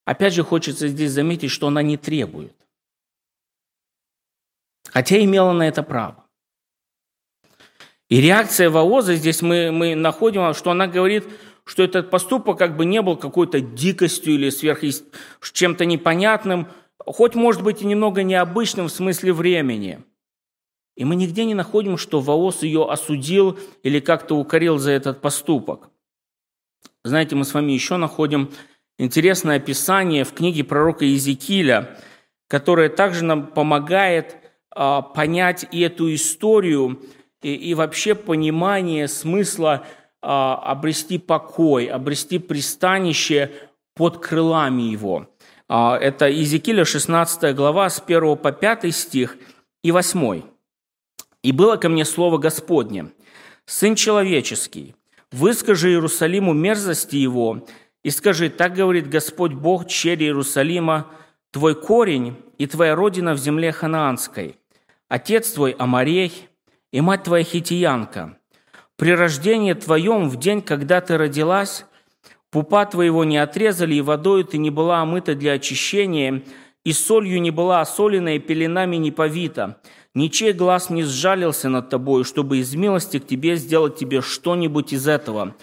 [0.04, 2.54] Опять же, хочется здесь заметить, что она не требует.
[4.88, 6.25] Хотя имела на это право.
[8.08, 11.24] И реакция Ваоза здесь мы, мы находим, что она говорит–
[11.66, 14.82] что этот поступок как бы не был какой-то дикостью или сверх
[15.52, 20.02] чем-то непонятным, хоть, может быть, и немного необычным в смысле времени.
[20.96, 25.90] И мы нигде не находим, что Ваос ее осудил или как-то укорил за этот поступок.
[27.04, 28.50] Знаете, мы с вами еще находим
[28.96, 31.98] интересное описание в книге пророка Иезекииля,
[32.48, 34.36] которое также нам помогает
[34.70, 37.02] а, понять и эту историю,
[37.42, 39.86] и, и вообще понимание смысла
[40.22, 43.52] а, обрести покой, обрести пристанище
[43.94, 45.28] под крылами его.
[45.68, 49.36] А, это Иезекииля 16 глава с 1 по 5 стих
[49.82, 50.42] и 8.
[51.42, 53.12] «И было ко мне слово Господне,
[53.66, 54.94] Сын человеческий,
[55.32, 57.66] выскажи Иерусалиму мерзости его,
[58.04, 61.10] и скажи, так говорит Господь Бог, черь Иерусалима,
[61.50, 64.54] твой корень и твоя родина в земле ханаанской,
[65.08, 66.48] отец твой Амарей
[66.92, 68.38] и мать твоя хитиянка,
[68.96, 71.84] при рождении твоем, в день, когда ты родилась,
[72.50, 76.42] пупа твоего не отрезали, и водою ты не была омыта для очищения,
[76.84, 79.80] и солью не была осолена, и пеленами не повита.
[80.14, 85.06] Ничей глаз не сжалился над тобой, чтобы из милости к тебе сделать тебе что-нибудь из
[85.06, 85.54] этого.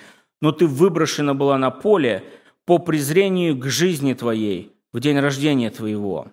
[0.41, 2.23] Но ты выброшена была на поле
[2.65, 6.27] по презрению к жизни твоей в день рождения твоего.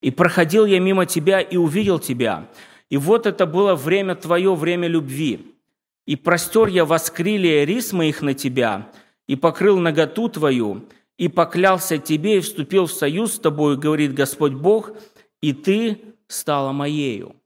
[0.00, 2.48] И проходил я мимо тебя и увидел тебя.
[2.90, 5.54] И вот это было время твое, время любви.
[6.06, 8.90] И простер я воскрилие рис моих на тебя,
[9.26, 10.84] и покрыл наготу твою,
[11.18, 14.92] и поклялся тебе, и вступил в союз с тобой, говорит Господь Бог,
[15.42, 17.36] и ты стала моею.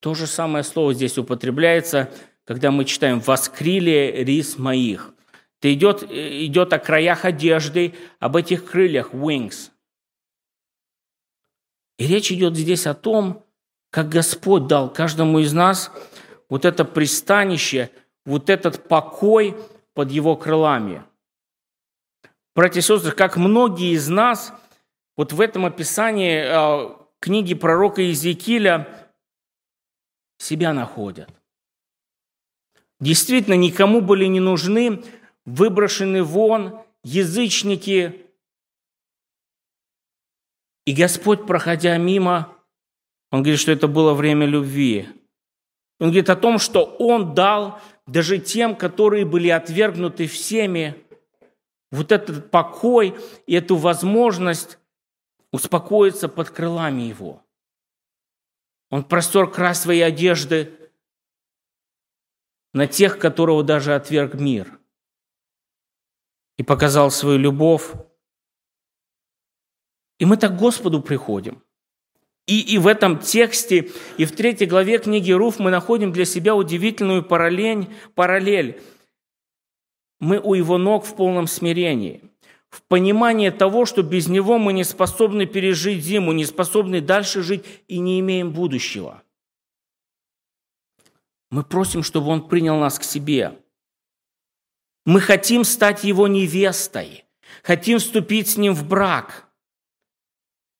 [0.00, 2.12] То же самое слово здесь употребляется
[2.48, 5.12] когда мы читаем «воскрили рис моих».
[5.58, 9.70] Это идет, идет о краях одежды, об этих крыльях, wings.
[11.98, 13.44] И речь идет здесь о том,
[13.98, 15.90] как Господь дал каждому из нас
[16.48, 17.90] вот это пристанище,
[18.24, 19.56] вот этот покой
[19.92, 21.02] под Его крылами.
[22.54, 24.52] Братья и сестры, как многие из нас
[25.16, 28.86] вот в этом описании э, книги пророка Иезекииля
[30.38, 31.28] себя находят.
[33.00, 35.02] Действительно, никому были не нужны
[35.44, 38.26] выброшены вон язычники.
[40.86, 42.57] И Господь, проходя мимо,
[43.30, 45.08] Он говорит, что это было время любви.
[46.00, 51.04] Он говорит о том, что Он дал даже тем, которые были отвергнуты всеми,
[51.90, 54.78] вот этот покой и эту возможность
[55.52, 57.42] успокоиться под крылами Его.
[58.90, 60.90] Он простер край своей одежды
[62.72, 64.78] на тех, которого даже отверг мир,
[66.56, 67.92] и показал свою любовь.
[70.18, 71.62] И мы так к Господу приходим.
[72.48, 76.54] И, и в этом тексте, и в третьей главе книги Руф мы находим для себя
[76.54, 78.80] удивительную параллель, параллель.
[80.18, 82.22] Мы у его ног в полном смирении,
[82.70, 87.66] в понимании того, что без него мы не способны пережить зиму, не способны дальше жить
[87.86, 89.22] и не имеем будущего.
[91.50, 93.58] Мы просим, чтобы он принял нас к себе.
[95.04, 97.26] Мы хотим стать его невестой,
[97.62, 99.44] хотим вступить с ним в брак–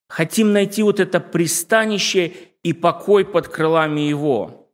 [0.08, 4.72] Хотим найти вот это пристанище и покой под крылами Его.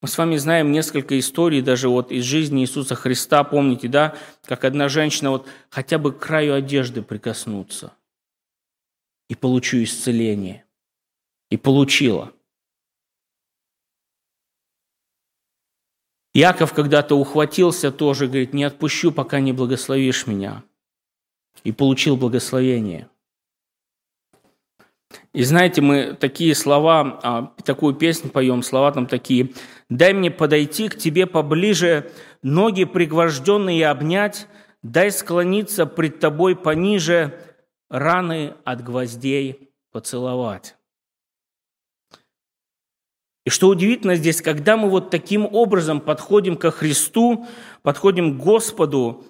[0.00, 3.42] Мы с вами знаем несколько историй даже вот из жизни Иисуса Христа.
[3.42, 7.92] Помните, да, как одна женщина вот хотя бы к краю одежды прикоснуться
[9.28, 10.64] и получу исцеление.
[11.50, 12.32] И получила.
[16.34, 20.62] Яков когда-то ухватился тоже, говорит, не отпущу, пока не благословишь меня
[21.64, 23.08] и получил благословение.
[25.32, 29.52] И знаете, мы такие слова, а, такую песню поем, слова там такие.
[29.88, 32.10] «Дай мне подойти к тебе поближе,
[32.42, 34.48] ноги пригвожденные обнять,
[34.82, 37.38] дай склониться пред тобой пониже,
[37.88, 40.76] раны от гвоздей поцеловать».
[43.44, 47.46] И что удивительно здесь, когда мы вот таким образом подходим ко Христу,
[47.82, 49.24] подходим к Господу,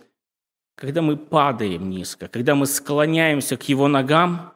[0.76, 4.52] когда мы падаем низко, когда мы склоняемся к Его ногам,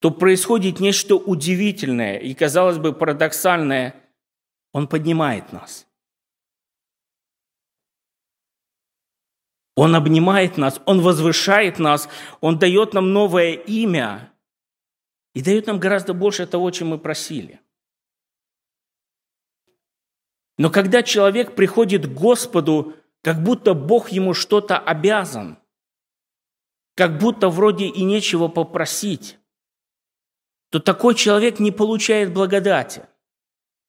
[0.00, 3.94] то происходит нечто удивительное и, казалось бы, парадоксальное.
[4.72, 5.86] Он поднимает нас.
[9.76, 12.08] Он обнимает нас, Он возвышает нас,
[12.40, 14.32] Он дает нам новое имя
[15.34, 17.60] и дает нам гораздо больше того, чем мы просили.
[20.56, 25.58] Но когда человек приходит к Господу как будто Бог ему что-то обязан,
[26.94, 29.38] как будто вроде и нечего попросить,
[30.70, 33.06] то такой человек не получает благодати.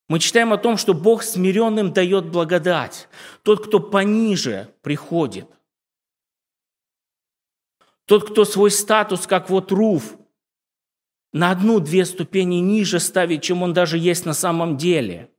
[0.07, 3.07] Мы читаем о том, что Бог смиренным дает благодать.
[3.43, 5.47] Тот, кто пониже приходит.
[8.05, 10.17] Тот, кто свой статус, как вот Руф,
[11.31, 15.31] на одну-две ступени ниже ставит, чем он даже есть на самом деле.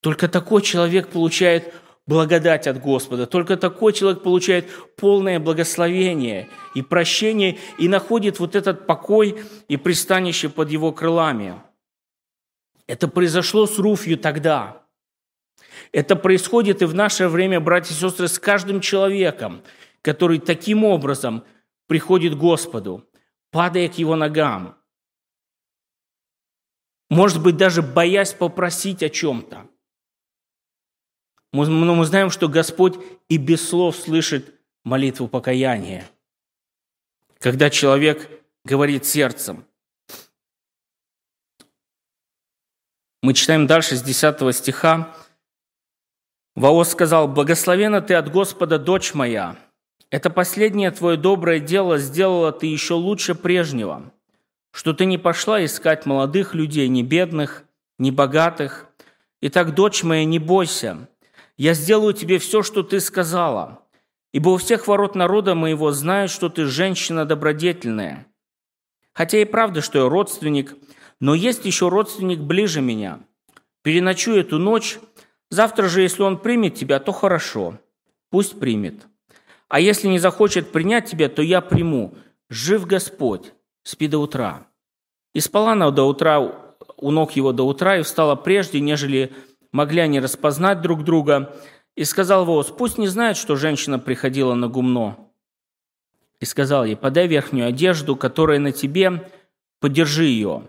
[0.00, 1.72] Только такой человек получает
[2.06, 3.26] благодать от Господа.
[3.26, 10.48] Только такой человек получает полное благословение и прощение и находит вот этот покой и пристанище
[10.48, 11.60] под его крылами.
[12.86, 14.82] Это произошло с Руфью тогда.
[15.92, 19.62] Это происходит и в наше время, братья и сестры, с каждым человеком,
[20.02, 21.44] который таким образом
[21.86, 23.08] приходит к Господу,
[23.50, 24.76] падая к Его ногам.
[27.08, 29.68] Может быть, даже боясь попросить о чем-то.
[31.52, 32.94] Но мы знаем, что Господь
[33.28, 36.08] и без слов слышит молитву покаяния.
[37.38, 38.28] Когда человек
[38.64, 39.64] говорит сердцем.
[43.22, 45.14] Мы читаем дальше с 10 стиха.
[46.54, 49.56] Ваос сказал, «Благословена ты от Господа, дочь моя.
[50.10, 54.12] Это последнее твое доброе дело сделала ты еще лучше прежнего,
[54.70, 57.64] что ты не пошла искать молодых людей, ни бедных,
[57.98, 58.88] ни богатых.
[59.40, 61.08] Итак, дочь моя, не бойся,
[61.56, 63.82] я сделаю тебе все, что ты сказала,
[64.32, 68.26] ибо у всех ворот народа моего знают, что ты женщина добродетельная.
[69.12, 70.74] Хотя и правда, что я родственник,
[71.20, 73.20] но есть еще родственник ближе меня.
[73.82, 74.98] Переночуй эту ночь,
[75.50, 77.78] завтра же, если он примет тебя, то хорошо,
[78.30, 79.06] пусть примет.
[79.68, 82.14] А если не захочет принять тебя, то я приму.
[82.48, 84.66] Жив Господь, спи до утра.
[85.34, 86.40] И спала она до утра
[87.02, 89.32] у ног его до утра и встала прежде, нежели
[89.72, 91.56] могли они распознать друг друга.
[91.94, 95.18] И сказал Воос, пусть не знает, что женщина приходила на гумно.
[96.40, 99.30] И сказал ей, подай верхнюю одежду, которая на тебе,
[99.80, 100.68] подержи ее.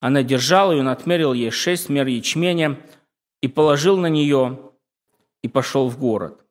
[0.00, 2.78] Она держала ее, он отмерил ей шесть мер ячменя
[3.40, 4.70] и положил на нее
[5.42, 6.44] и пошел в город.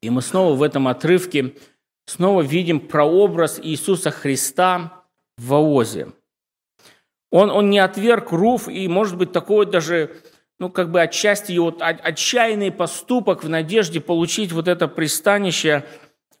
[0.00, 1.54] И мы снова в этом отрывке
[2.06, 5.04] снова видим прообраз Иисуса Христа
[5.36, 6.12] в Воозе.
[7.30, 10.16] Он, он не отверг Руф, и, может быть, такой даже,
[10.58, 15.84] ну, как бы отчасти его отчаянный поступок в надежде получить вот это пристанище,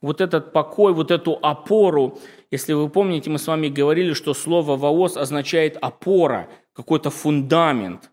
[0.00, 2.18] вот этот покой, вот эту опору.
[2.50, 8.10] Если вы помните, мы с вами говорили, что слово «воос» означает опора, какой-то фундамент.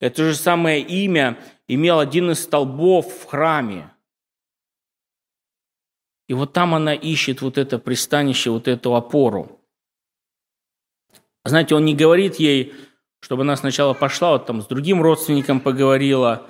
[0.00, 3.90] Это же самое имя имел один из столбов в храме.
[6.28, 9.60] И вот там она ищет вот это пристанище, вот эту опору.
[11.44, 12.74] Знаете, он не говорит ей,
[13.20, 16.46] чтобы она сначала пошла, вот там с другим родственником поговорила,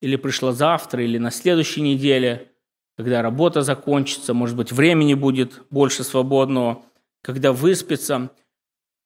[0.00, 2.52] или пришла завтра, или на следующей неделе,
[2.96, 6.82] когда работа закончится, может быть, времени будет больше свободного,
[7.22, 8.30] когда выспится.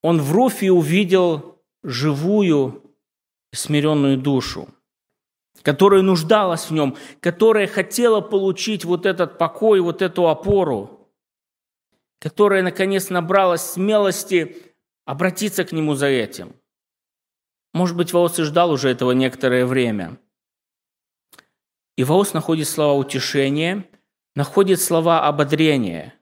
[0.01, 2.83] Он в Руфе увидел живую
[3.53, 4.69] смиренную душу,
[5.61, 11.09] которая нуждалась в нем, которая хотела получить вот этот покой, вот эту опору,
[12.19, 14.57] которая, наконец, набралась смелости
[15.05, 16.53] обратиться к нему за этим.
[17.77, 20.17] Может быть, Ваос и ждал уже этого некоторое время.
[21.95, 23.85] И Ваос находит слова утешения,
[24.33, 26.15] находит слова ободрения.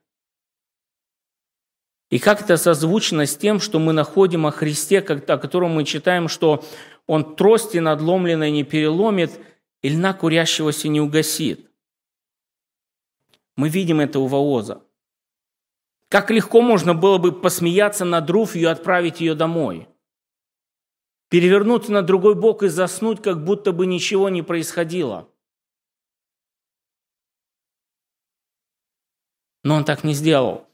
[2.10, 6.28] И как это созвучно с тем, что мы находим о Христе, о котором мы читаем,
[6.28, 6.62] что
[7.06, 9.30] Он трости надломленной не переломит,
[9.80, 11.70] и льна курящегося не угасит.
[13.56, 14.82] Мы видим это у Ваоза.
[16.10, 19.88] Как легко можно было бы посмеяться над Руфью и отправить ее домой.
[21.28, 25.28] Перевернуться на другой бок и заснуть, как будто бы ничего не происходило.
[29.64, 30.68] Но он так не сделал.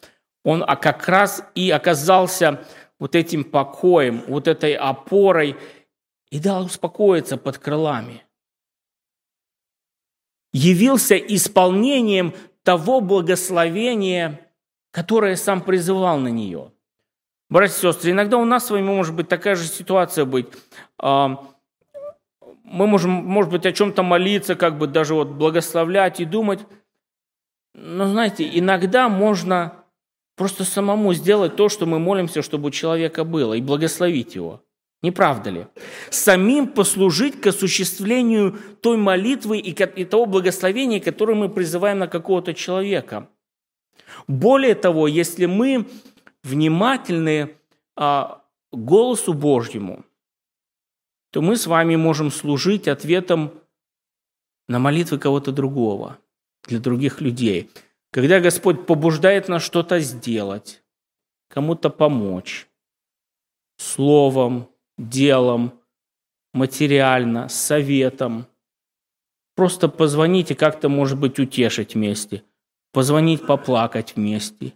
[0.45, 2.67] Он а как раз и оказался
[2.99, 5.57] вот этим покоем, вот этой опорой
[6.31, 8.25] и дал успокоиться под крылами.
[10.53, 14.53] Явился исполнением того благословения,
[14.91, 16.73] которое сам призывал на нее.
[17.53, 20.47] Братья и сестры, иногда у нас с вами может быть такая же ситуация быть.
[20.99, 21.39] А,
[22.65, 26.61] мы можем, может быть, о чем-то молиться, как бы даже вот благословлять и думать.
[27.75, 29.85] Но знаете, иногда можно
[30.35, 34.63] просто самому сделать то, что мы молимся, чтобы у человека было, и благословить его.
[35.03, 35.67] Не правда ли?
[36.09, 43.29] Самим послужить к осуществлению той молитвы и того благословения, которое мы призываем на какого-то человека–
[44.29, 45.87] более того, если мы
[46.43, 47.57] внимательны
[47.97, 50.05] а, голосу Божьему,
[51.31, 53.53] то мы с вами можем служить ответом
[54.69, 56.19] на молитвы кого-то другого,
[56.65, 57.71] для других людей.
[58.11, 60.83] Когда Господь побуждает нас что-то сделать,
[61.49, 62.69] кому-то помочь,
[63.79, 65.81] словом, делом,
[66.53, 68.47] материально, советом,
[69.55, 72.45] просто позвоните, как-то, может быть, утешить вместе–
[72.93, 74.75] позвонить, поплакать вместе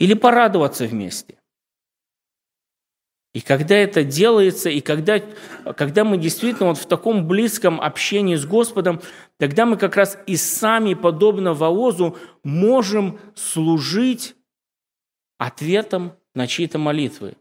[0.00, 1.36] или порадоваться вместе.
[3.32, 5.20] И когда это делается, и когда,
[5.76, 9.00] когда мы действительно вот в таком близком общении с Господом,
[9.36, 14.34] тогда мы как раз и сами, подобно Воозу, можем служить
[15.38, 17.36] ответом на чьи-то молитвы.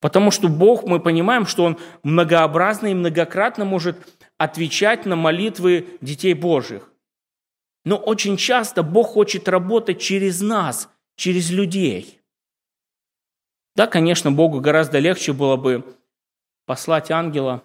[0.00, 3.96] Потому что Бог, мы понимаем, что Он многообразно и многократно может
[4.36, 6.93] отвечать на молитвы детей Божьих.
[7.84, 12.20] Но очень часто Бог хочет работать через нас, через людей.
[13.76, 15.84] Да, конечно, Богу гораздо легче было бы
[16.64, 17.62] послать ангела,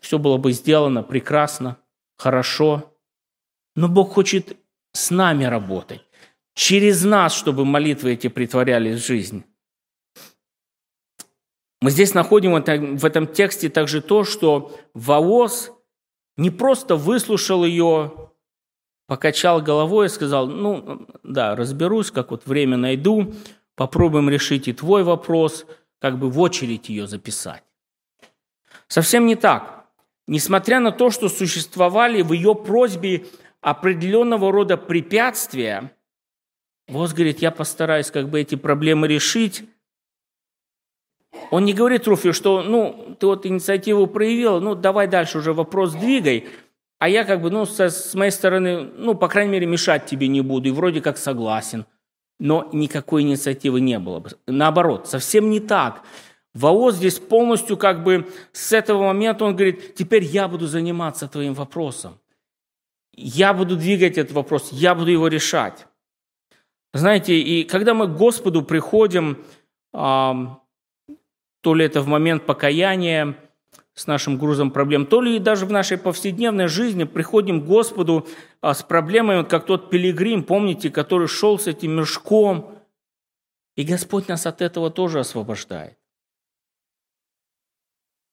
[0.00, 1.78] все было бы сделано прекрасно,
[2.16, 2.92] хорошо.
[3.76, 4.56] Но Бог хочет
[4.92, 6.02] с нами работать,
[6.54, 9.44] через нас, чтобы молитвы эти притворялись в жизнь.
[11.80, 12.52] Мы здесь находим
[12.96, 15.70] в этом тексте также то, что Ваос
[16.36, 18.23] не просто выслушал ее
[19.14, 23.32] покачал головой и сказал, ну, да, разберусь, как вот время найду,
[23.76, 25.66] попробуем решить и твой вопрос,
[26.00, 27.62] как бы в очередь ее записать.
[28.88, 29.86] Совсем не так.
[30.26, 33.26] Несмотря на то, что существовали в ее просьбе
[33.60, 35.92] определенного рода препятствия,
[36.88, 39.62] Босс говорит, я постараюсь как бы эти проблемы решить.
[41.52, 45.92] Он не говорит Руфи, что ну, ты вот инициативу проявила, ну давай дальше уже вопрос
[45.92, 46.48] двигай,
[47.04, 50.26] а я как бы, ну, со, с моей стороны, ну, по крайней мере, мешать тебе
[50.26, 51.84] не буду, и вроде как согласен.
[52.38, 54.30] но никакой инициативы не было бы.
[54.46, 56.02] Наоборот, совсем не так.
[56.54, 61.52] Ваоз здесь полностью как бы с этого момента он говорит, теперь я буду заниматься твоим
[61.52, 62.18] вопросом.
[63.12, 65.86] Я буду двигать этот вопрос, я буду его решать.
[66.94, 69.44] Знаете, и когда мы к Господу приходим,
[69.92, 70.58] то
[71.64, 73.36] ли это в момент покаяния,
[73.94, 78.26] с нашим грузом проблем, то ли даже в нашей повседневной жизни приходим к Господу
[78.60, 82.76] а, с проблемами, как тот пилигрим, помните, который шел с этим мешком,
[83.76, 85.96] и Господь нас от этого тоже освобождает.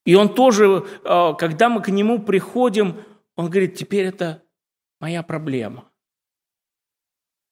[0.04, 3.04] И Он тоже, а, когда мы к Нему приходим,
[3.36, 4.42] Он говорит, теперь это
[5.00, 5.86] моя проблема.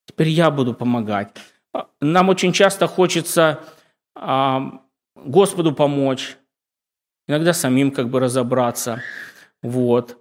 [0.07, 1.37] Теперь я буду помогать.
[1.73, 3.63] А, нам очень часто хочется
[5.15, 6.38] Господу помочь,
[7.29, 9.03] иногда самим как бы разобраться.
[9.61, 10.17] Вот.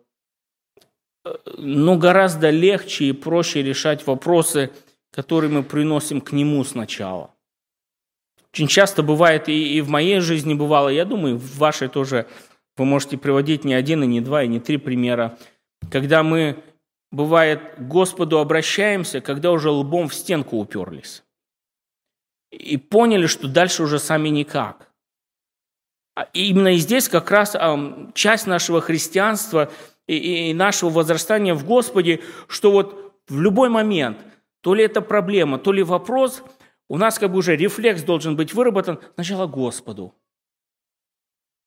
[1.56, 4.70] Но гораздо легче и проще решать вопросы,
[5.10, 7.34] которые мы приносим к Нему сначала.
[8.52, 12.26] Очень часто бывает, и, и в моей жизни бывало, я думаю, в вашей тоже
[12.76, 15.38] вы можете приводить не один, и не два, и не три примера,
[15.90, 16.62] когда мы,
[17.10, 21.24] бывает, к Господу обращаемся, когда уже лбом в стенку уперлись.
[22.50, 24.87] И поняли, что дальше уже сами никак.
[26.18, 27.56] А именно здесь как раз
[28.12, 29.70] часть нашего христианства
[30.08, 34.18] и нашего возрастания в Господе, что вот в любой момент,
[34.60, 36.42] то ли это проблема, то ли вопрос,
[36.88, 40.12] у нас как бы уже рефлекс должен быть выработан сначала Господу.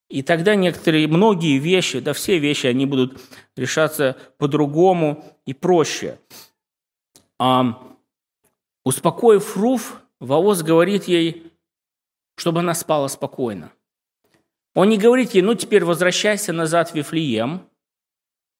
[0.09, 3.21] И тогда некоторые, многие вещи, да все вещи, они будут
[3.55, 6.19] решаться по-другому и проще.
[7.39, 7.81] А,
[8.83, 11.53] успокоив Руф, Ваос говорит ей,
[12.35, 13.71] чтобы она спала спокойно.
[14.73, 17.67] Он не говорит ей, ну теперь возвращайся назад в Вифлеем.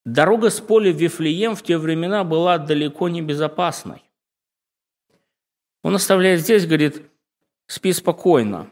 [0.04, 4.04] Дорога с поля в Вифлеем в те времена была далеко не безопасной.
[5.84, 7.02] Он оставляет здесь, говорит,
[7.68, 8.70] спи спокойно.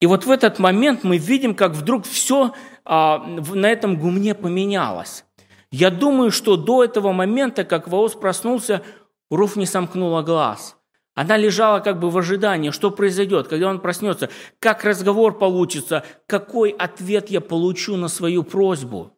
[0.00, 2.54] И вот в этот момент мы видим, как вдруг все
[2.84, 5.24] а, на этом гумне поменялось.
[5.70, 8.82] Я думаю, что до этого момента, как Ваос проснулся,
[9.30, 10.76] Руф не сомкнула глаз–
[11.20, 16.70] она лежала как бы в ожидании, что произойдет, когда он проснется, как разговор получится, какой
[16.70, 19.12] ответ я получу на свою просьбу.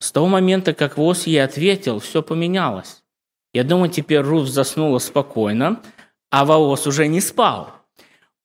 [0.00, 3.04] С того момента, как Вос ей ответил, все поменялось.
[3.52, 5.80] Я думаю, теперь Руф заснула спокойно,
[6.30, 7.72] а Ваос уже не спал.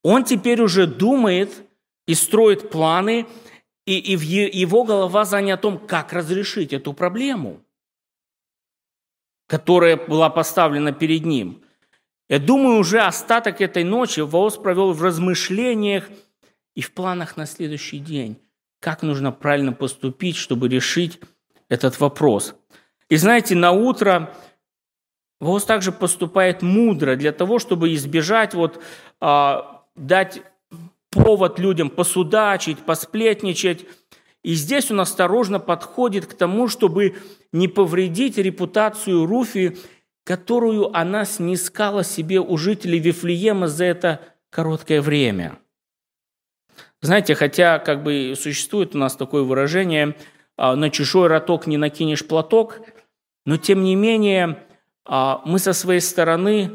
[0.04, 1.50] Он теперь уже думает
[2.06, 3.26] и строит планы,
[3.86, 7.64] и, и в его голова занята том, как разрешить эту проблему–
[9.50, 11.60] которая была поставлена перед ним.
[12.28, 16.08] Я думаю, уже остаток этой ночи Воос провел в размышлениях
[16.76, 18.38] и в планах на следующий день,
[18.78, 21.18] как нужно правильно поступить, чтобы решить
[21.68, 22.54] этот вопрос.
[23.08, 24.32] И знаете, на утро
[25.40, 28.80] Воос также поступает мудро для того, чтобы избежать, вот,
[29.20, 30.42] а, дать
[31.10, 33.84] повод людям посудачить, посплетничать.
[34.42, 37.16] И здесь он осторожно подходит к тому, чтобы
[37.52, 39.76] не повредить репутацию Руфи,
[40.24, 45.58] которую она снискала себе у жителей Вифлеема за это короткое время.
[47.02, 50.16] Знаете, хотя как бы существует у нас такое выражение
[50.56, 52.80] а, «на чужой роток не накинешь платок»,
[53.46, 54.62] но тем не менее
[55.04, 56.72] а, мы со своей стороны,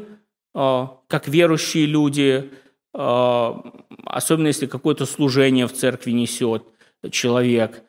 [0.54, 2.50] а, как верующие люди,
[2.92, 6.64] особенно если какое-то служение в церкви несет
[7.10, 7.82] человек,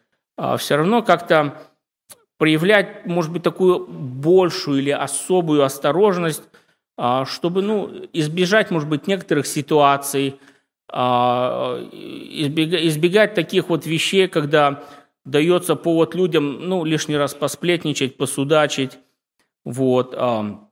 [0.58, 1.58] все равно как-то
[2.38, 6.44] проявлять, может быть, такую большую или особую осторожность,
[6.98, 10.40] а, чтобы ну, избежать, может быть, некоторых ситуаций,
[10.90, 14.84] а, избегать таких вот вещей, когда
[15.26, 18.98] дается повод людям ну, лишний раз посплетничать, посудачить.
[19.66, 20.14] Вот.
[20.16, 20.70] А,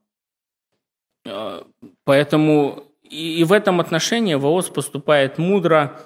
[2.03, 5.99] поэтому и в этом отношении ВОЗ поступает мудро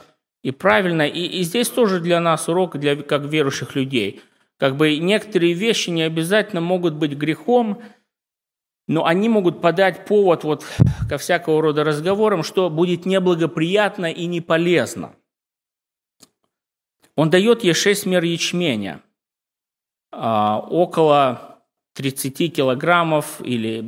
[0.44, 1.08] и правильно.
[1.08, 4.22] И, и здесь тоже для нас урок, для, как верующих людей–
[4.60, 7.82] как бы некоторые вещи не обязательно могут быть грехом,
[8.88, 10.66] но они могут подать повод вот
[11.08, 15.16] ко всякого рода разговорам, что будет неблагоприятно и не полезно.
[17.16, 19.02] Он дает ей 6 мер ячменя,
[20.12, 21.62] а, около
[21.94, 23.82] 30 килограммов или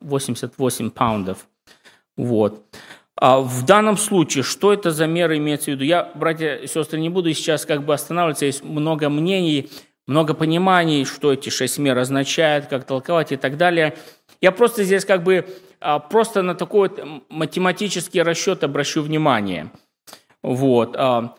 [0.00, 1.46] 88 паундов.
[2.16, 2.62] Вот.
[3.16, 5.84] А в данном случае, что это за меры имеется в виду?
[5.84, 9.70] Я, братья и сестры, не буду сейчас как бы останавливаться, есть много мнений,
[10.06, 13.96] много пониманий, что эти шесть мер означают, как толковать и так далее.
[14.40, 15.46] Я просто здесь как бы
[15.80, 19.70] а, просто на такой вот математический расчет обращу внимание.
[20.42, 20.96] Вот.
[20.96, 21.36] А,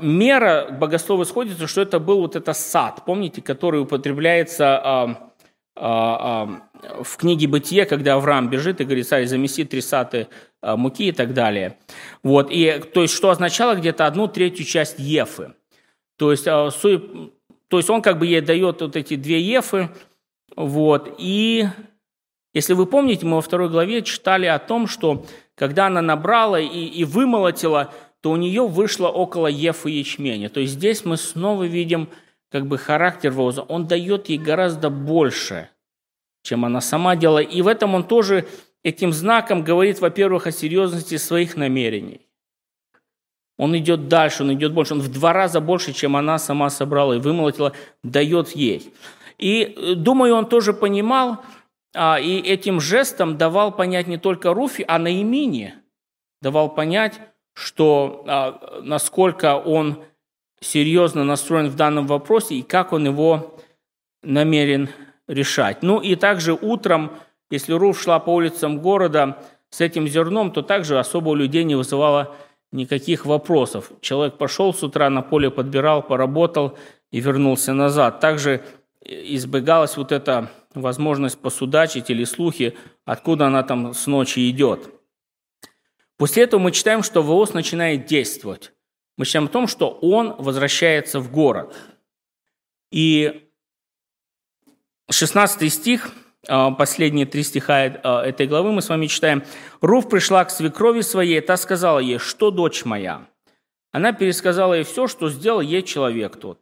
[0.00, 5.18] мера богословы сходятся, что это был вот это сад, помните, который употребляется
[6.82, 10.28] в книге «Бытие», когда Авраам бежит и говорит, царь, замеси три саты
[10.60, 11.78] а, муки и так далее.
[12.22, 12.48] Вот.
[12.50, 15.54] И, то есть, что означало где-то одну третью часть ефы.
[16.16, 19.90] То есть, то есть он как бы ей дает вот эти две ефы.
[20.56, 21.14] Вот.
[21.18, 21.66] И
[22.52, 25.24] если вы помните, мы во второй главе читали о том, что
[25.54, 30.48] когда она набрала и, и вымолотила, то у нее вышло около ефы ячменя.
[30.48, 32.08] То есть здесь мы снова видим
[32.50, 33.62] как бы характер Вооза.
[33.62, 35.70] Он дает ей гораздо больше,
[36.42, 37.38] чем она сама делала.
[37.38, 38.46] И в этом он тоже
[38.82, 42.26] этим знаком говорит, во-первых, о серьезности своих намерений.
[43.58, 44.94] Он идет дальше, он идет больше.
[44.94, 47.72] Он в два раза больше, чем она сама собрала и вымолотила,
[48.02, 48.92] дает ей.
[49.38, 51.44] И э, думаю, он тоже понимал,
[51.94, 55.76] а, и этим жестом давал понять не только Руфи, а Наимине.
[56.40, 57.20] Давал понять,
[57.54, 60.02] что а, насколько он
[60.60, 63.58] серьезно настроен в данном вопросе и как он его
[64.22, 64.88] намерен
[65.28, 65.82] решать.
[65.82, 67.12] Ну и также утром,
[67.50, 71.74] если Руф шла по улицам города с этим зерном, то также особо у людей не
[71.74, 72.34] вызывало
[72.72, 73.92] никаких вопросов.
[74.00, 76.78] Человек пошел с утра на поле, подбирал, поработал
[77.10, 78.20] и вернулся назад.
[78.20, 78.62] Также
[79.02, 84.90] избегалась вот эта возможность посудачить или слухи, откуда она там с ночи идет.
[86.16, 88.72] После этого мы читаем, что ВОЗ начинает действовать.
[89.18, 91.76] Мы читаем о том, что он возвращается в город.
[92.90, 93.48] И
[95.12, 96.10] 16 стих,
[96.48, 99.44] а, последние три стиха а, этой главы мы с вами читаем.
[99.80, 103.26] «Руф пришла к свекрови своей, та сказала ей, что дочь моя?»
[103.92, 106.58] Она пересказала ей все, что сделал ей человек тот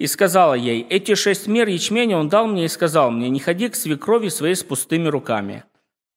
[0.00, 3.68] и сказала ей, «Эти шесть мер ячменя он дал мне и сказал мне, не ходи
[3.68, 5.64] к свекрови своей с пустыми руками».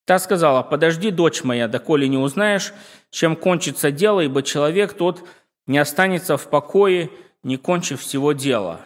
[0.06, 2.72] Та сказала, «Подожди, дочь моя, доколе не узнаешь,
[3.10, 5.28] чем кончится дело, ибо человек тот
[5.66, 7.10] не останется в покое,
[7.42, 8.80] не кончив всего дела».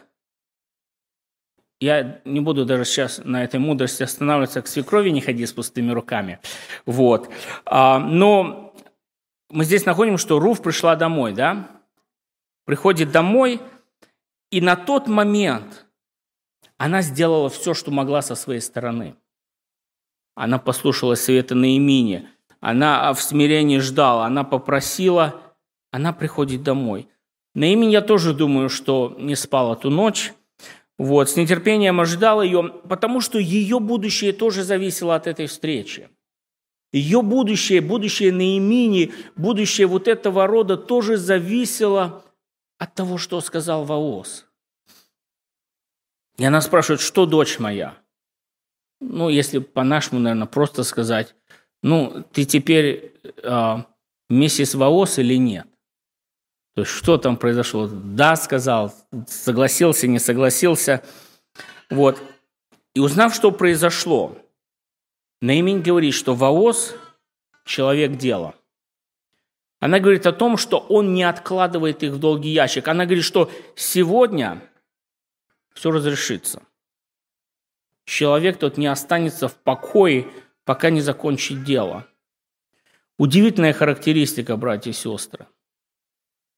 [1.80, 5.92] Я не буду даже сейчас на этой мудрости останавливаться, к свекрови не ходи с пустыми
[5.92, 6.40] руками.
[6.86, 7.30] Вот.
[7.64, 8.74] А, но
[9.50, 11.68] мы здесь находим, что Руф пришла домой, да?
[12.64, 13.60] Приходит домой–
[14.50, 15.86] и на тот момент
[16.76, 19.16] она сделала все, что могла со своей стороны.
[20.34, 22.28] Она послушала совета Наимини,
[22.60, 25.42] она в смирении ждала, она попросила,
[25.90, 27.08] она приходит домой.
[27.54, 30.32] Наимин, я тоже думаю, что не спала ту ночь,
[30.98, 36.10] вот, с нетерпением ожидала ее, потому что ее будущее тоже зависело от этой встречи.
[36.92, 42.24] Ее будущее, будущее Наимини, будущее вот этого рода тоже зависело
[42.78, 44.46] от того, что сказал Ваос.
[46.36, 47.96] И она спрашивает, что дочь моя?
[49.00, 51.36] Ну, если по-нашему, наверное, просто сказать,
[51.82, 53.76] ну, ты теперь э,
[54.28, 55.68] миссис Ваос или нет?
[56.78, 57.88] То есть, что там произошло?
[57.88, 58.94] Да, сказал,
[59.26, 61.02] согласился, не согласился.
[61.90, 62.22] Вот.
[62.94, 64.38] И узнав, что произошло,
[65.40, 66.94] Наимень говорит, что Ваос–
[67.64, 68.54] человек дела.
[69.80, 72.86] Она говорит о том, что он не откладывает их в долгий ящик.
[72.86, 74.62] Она говорит, что сегодня
[75.74, 76.62] все разрешится.
[78.04, 80.28] Человек тот не останется в покое,
[80.64, 82.06] пока не закончит дело.
[83.16, 85.48] Удивительная характеристика, братья и сестры.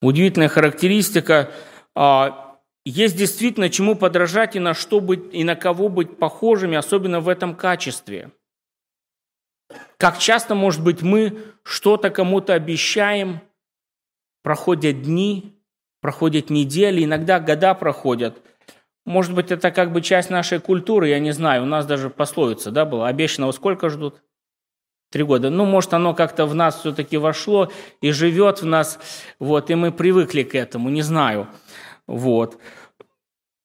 [0.02, 1.50] Удивительная характеристика.
[1.94, 7.20] А, есть действительно чему подражать и на что быть, и на кого быть похожими, особенно
[7.20, 8.30] в этом качестве–
[9.96, 13.40] как часто, может быть, мы что-то кому-то обещаем,
[14.42, 15.54] проходят дни,
[16.00, 18.40] проходят недели, иногда года проходят.
[19.04, 21.62] Может быть, это как бы часть нашей культуры, я не знаю.
[21.62, 23.08] У нас даже пословица да, была.
[23.08, 24.22] Обещанного сколько ждут?
[25.10, 25.50] Три года.
[25.50, 29.00] Ну, может, оно как-то в нас все-таки вошло и живет в нас,
[29.40, 31.48] вот, и мы привыкли к этому, не знаю.
[32.06, 32.60] Вот.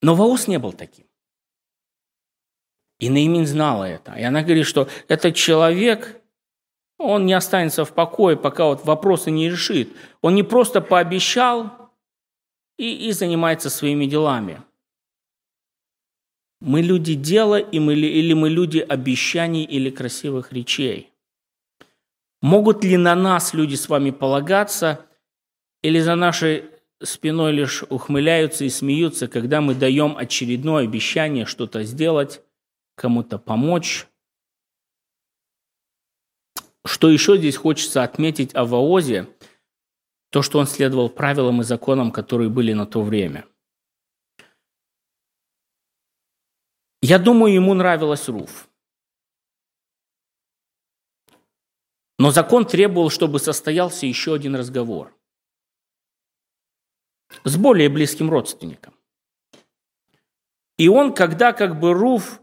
[0.02, 1.06] Но Ваус не был таким.
[2.98, 4.14] И Наимин знала это.
[4.14, 6.20] И она говорит, что этот человек,
[6.98, 9.94] он не останется в покое, пока вот вопросы не решит.
[10.22, 11.90] Он не просто пообещал
[12.76, 14.62] и, и занимается своими делами.
[16.60, 21.12] Мы люди дела, и мы, или мы люди обещаний или красивых речей.
[22.46, 25.04] Могут ли на нас люди с вами полагаться,
[25.82, 26.70] или за нашей
[27.02, 32.40] спиной лишь ухмыляются и смеются, когда мы даем очередное обещание что-то сделать,
[32.94, 34.06] кому-то помочь.
[36.84, 39.28] Что еще здесь хочется отметить о Ваозе,
[40.30, 43.44] то, что он следовал правилам и законам, которые были на то время.
[47.02, 48.68] Я думаю, ему нравилась Руф.
[52.18, 55.12] Но закон требовал, чтобы состоялся еще один разговор
[57.44, 58.94] с более близким родственником.
[60.78, 62.40] И он, когда как бы Руф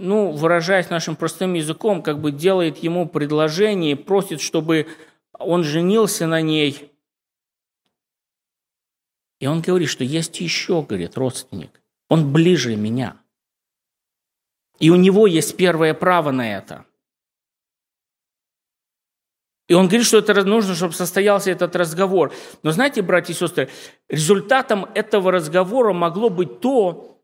[0.00, 4.88] ну, выражаясь нашим простым языком, как бы делает ему предложение, просит, чтобы
[5.38, 6.90] он женился на ней.
[9.40, 11.82] И он говорит, что есть еще, говорит, родственник.
[12.08, 13.16] Он ближе меня.
[14.78, 16.86] И у него есть первое право на это.
[19.70, 22.32] И он говорит, что это нужно, чтобы состоялся этот разговор.
[22.64, 23.68] Но знаете, братья и сестры,
[24.08, 27.22] результатом этого разговора могло быть то,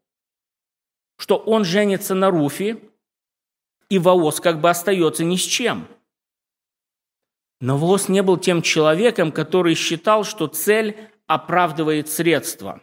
[1.18, 2.78] что он женится на Руфе,
[3.88, 5.88] и Воос как бы остается ни с чем.
[7.61, 12.80] Но Воос не был тем человеком, который считал, что цель оправдывает средства.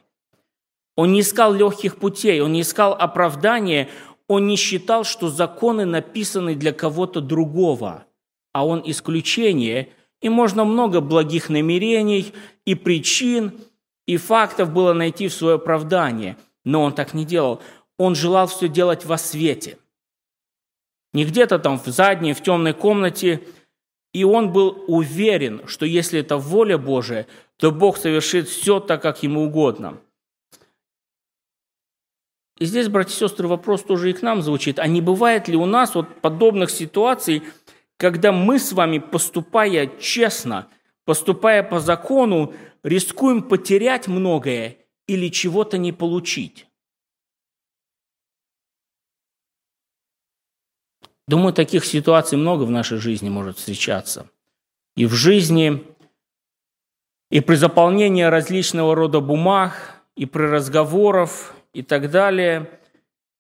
[0.98, 3.90] Он не искал легких путей, он не искал оправдания,
[4.28, 8.06] он не считал, что законы написаны для кого-то другого,
[8.54, 9.90] а он исключение,
[10.22, 12.34] и можно много благих намерений
[12.66, 13.60] и причин,
[14.08, 16.38] и фактов было найти в свое оправдание.
[16.64, 17.62] Но он так не делал.
[17.98, 19.78] Он желал все делать во свете.
[21.12, 23.44] Не где-то там в задней, в темной комнате.
[24.14, 27.28] И он был уверен, что если это воля Божия,
[27.58, 30.00] то Бог совершит все так, как ему угодно.
[32.60, 34.80] И здесь, братья и сестры, вопрос тоже и к нам звучит.
[34.80, 37.44] А не бывает ли у нас вот подобных ситуаций,
[37.98, 40.68] когда мы с вами, поступая честно,
[41.06, 44.78] поступая по закону, рискуем потерять многое
[45.08, 46.68] или чего-то не получить?
[51.28, 54.30] Думаю, таких ситуаций много в нашей жизни может встречаться.
[54.96, 55.86] И в жизни,
[57.32, 62.80] и при заполнении различного рода бумаг, и при разговорах, и так далее.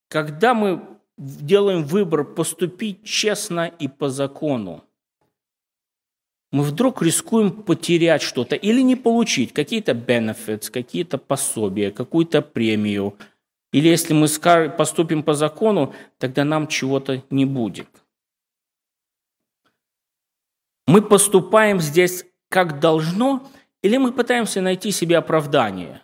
[0.07, 4.83] Когда мы делаем выбор поступить честно и по закону,
[6.51, 13.17] мы вдруг рискуем потерять что-то или не получить какие-то benefits, какие-то пособия, какую-то премию.
[13.71, 14.27] Или если мы
[14.69, 17.87] поступим по закону, тогда нам чего-то не будет.
[20.85, 23.49] Мы поступаем здесь как должно–
[23.83, 26.01] или мы пытаемся найти себе оправдание?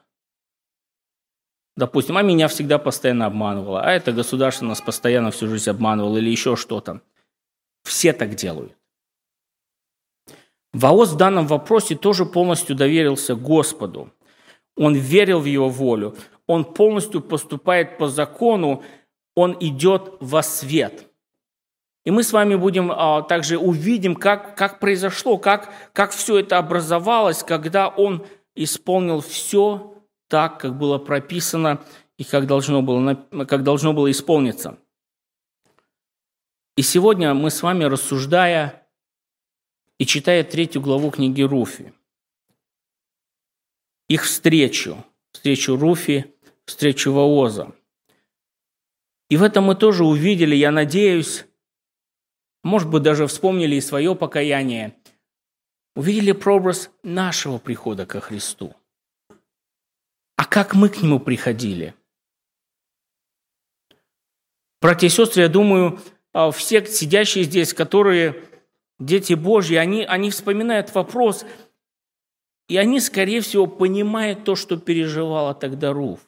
[1.80, 6.30] Допустим, а меня всегда постоянно обманывало, а это государство нас постоянно всю жизнь обманывало или
[6.30, 7.00] еще что-то.
[7.84, 8.76] Все так делают.
[10.74, 14.12] Воос в данном вопросе тоже полностью доверился Господу.
[14.76, 16.18] Он верил в Его волю.
[16.48, 18.84] Он полностью поступает по закону.
[19.34, 21.06] Он идет во свет–
[22.06, 26.58] и мы с вами будем а, также увидим, как, как произошло, как, как все это
[26.58, 28.26] образовалось, когда он
[28.56, 29.89] исполнил все
[30.30, 31.84] так, как было прописано
[32.18, 33.16] и как должно было,
[33.46, 34.80] как должно было исполниться.
[36.78, 38.88] И сегодня мы с вами, рассуждая
[39.98, 41.94] и читая третью главу книги Руфи,
[44.08, 45.04] их встречу,
[45.34, 46.34] встречу Руфи,
[46.66, 47.74] встречу Вооза.
[49.30, 51.46] И в этом мы тоже увидели, я надеюсь,
[52.64, 54.96] может быть, даже вспомнили и свое покаяние,
[55.96, 58.74] увидели прообраз нашего прихода ко Христу.
[60.40, 61.94] А как мы к Нему приходили?
[64.80, 66.00] Братья и сестры, я думаю,
[66.32, 68.42] а, все сидящие здесь, которые
[69.00, 71.46] дети Божьи, они, они вспоминают вопрос,
[72.70, 76.22] и они, скорее всего, понимают то, что переживала тогда Руф.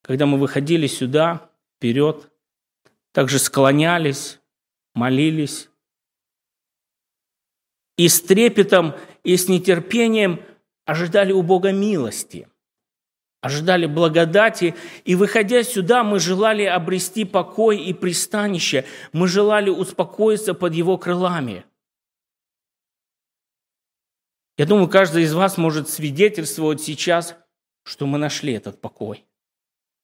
[0.00, 2.32] Когда мы выходили сюда, вперед,
[3.12, 4.40] также склонялись,
[4.94, 5.68] молились.
[7.98, 10.40] И с трепетом и с нетерпением
[10.86, 12.48] ожидали у Бога милости,
[13.44, 14.74] ожидали благодати,
[15.04, 21.66] и, выходя сюда, мы желали обрести покой и пристанище, мы желали успокоиться под Его крылами.
[24.56, 27.36] Я думаю, каждый из вас может свидетельствовать сейчас,
[27.82, 29.26] что мы нашли этот покой,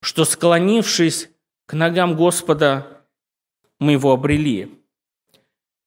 [0.03, 1.31] что, склонившись
[1.65, 3.07] к ногам Господа,
[3.79, 4.71] мы его обрели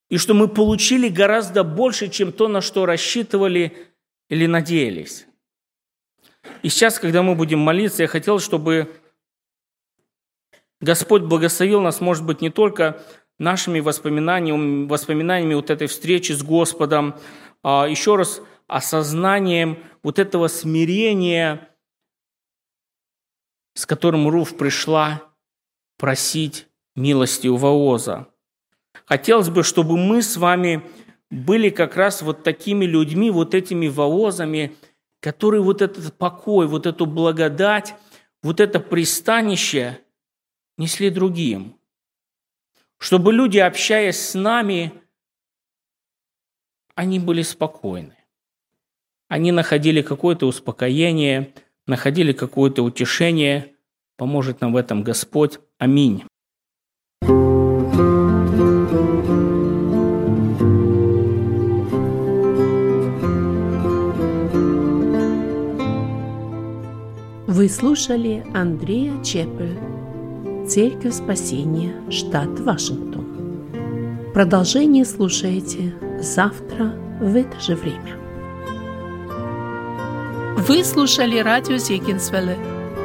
[0.10, 3.78] и что мы получили гораздо больше, чем то, на что рассчитывали
[4.28, 5.28] или надеялись.
[6.62, 8.94] И сейчас, когда мы будем молиться, я хотел, чтобы
[10.82, 13.02] Господь благословил нас, может быть, не только
[13.40, 17.16] нашими воспоминаниями, воспоминаниями вот этой встречи с Господом,
[17.64, 21.70] а еще раз осознанием вот этого смирения,
[23.76, 25.24] с которым Руф пришла
[25.98, 28.28] просить милости у Вооза.
[29.06, 30.84] Хотелось бы, чтобы мы с вами
[31.30, 34.76] были как раз вот такими людьми, вот этими воозами,
[35.24, 37.96] которые вот этот покой, вот эту благодать,
[38.42, 40.02] вот это пристанище
[40.78, 41.80] несли другим.
[42.98, 44.92] Чтобы люди, общаясь с нами,
[46.94, 48.18] они были спокойны.
[49.30, 51.54] Они находили какое-то успокоение,
[51.88, 53.78] находили какое-то утешение.
[54.18, 55.58] Поможет нам в этом Господь.
[55.78, 56.26] Аминь.
[67.64, 69.80] Вы слушали Андрея Чепель,
[70.68, 73.26] Церковь Спасения, штат Вашингтон.
[74.34, 78.18] Продолжение слушайте завтра в это же время.
[80.58, 82.58] Вы слушали радио Зегенсвелле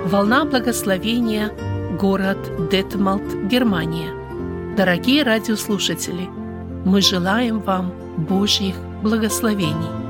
[0.06, 1.52] «Волна благословения»,
[1.96, 2.38] город
[2.68, 4.10] Детмалт, Германия.
[4.76, 6.28] Дорогие радиослушатели,
[6.84, 10.07] мы желаем вам Божьих благословений.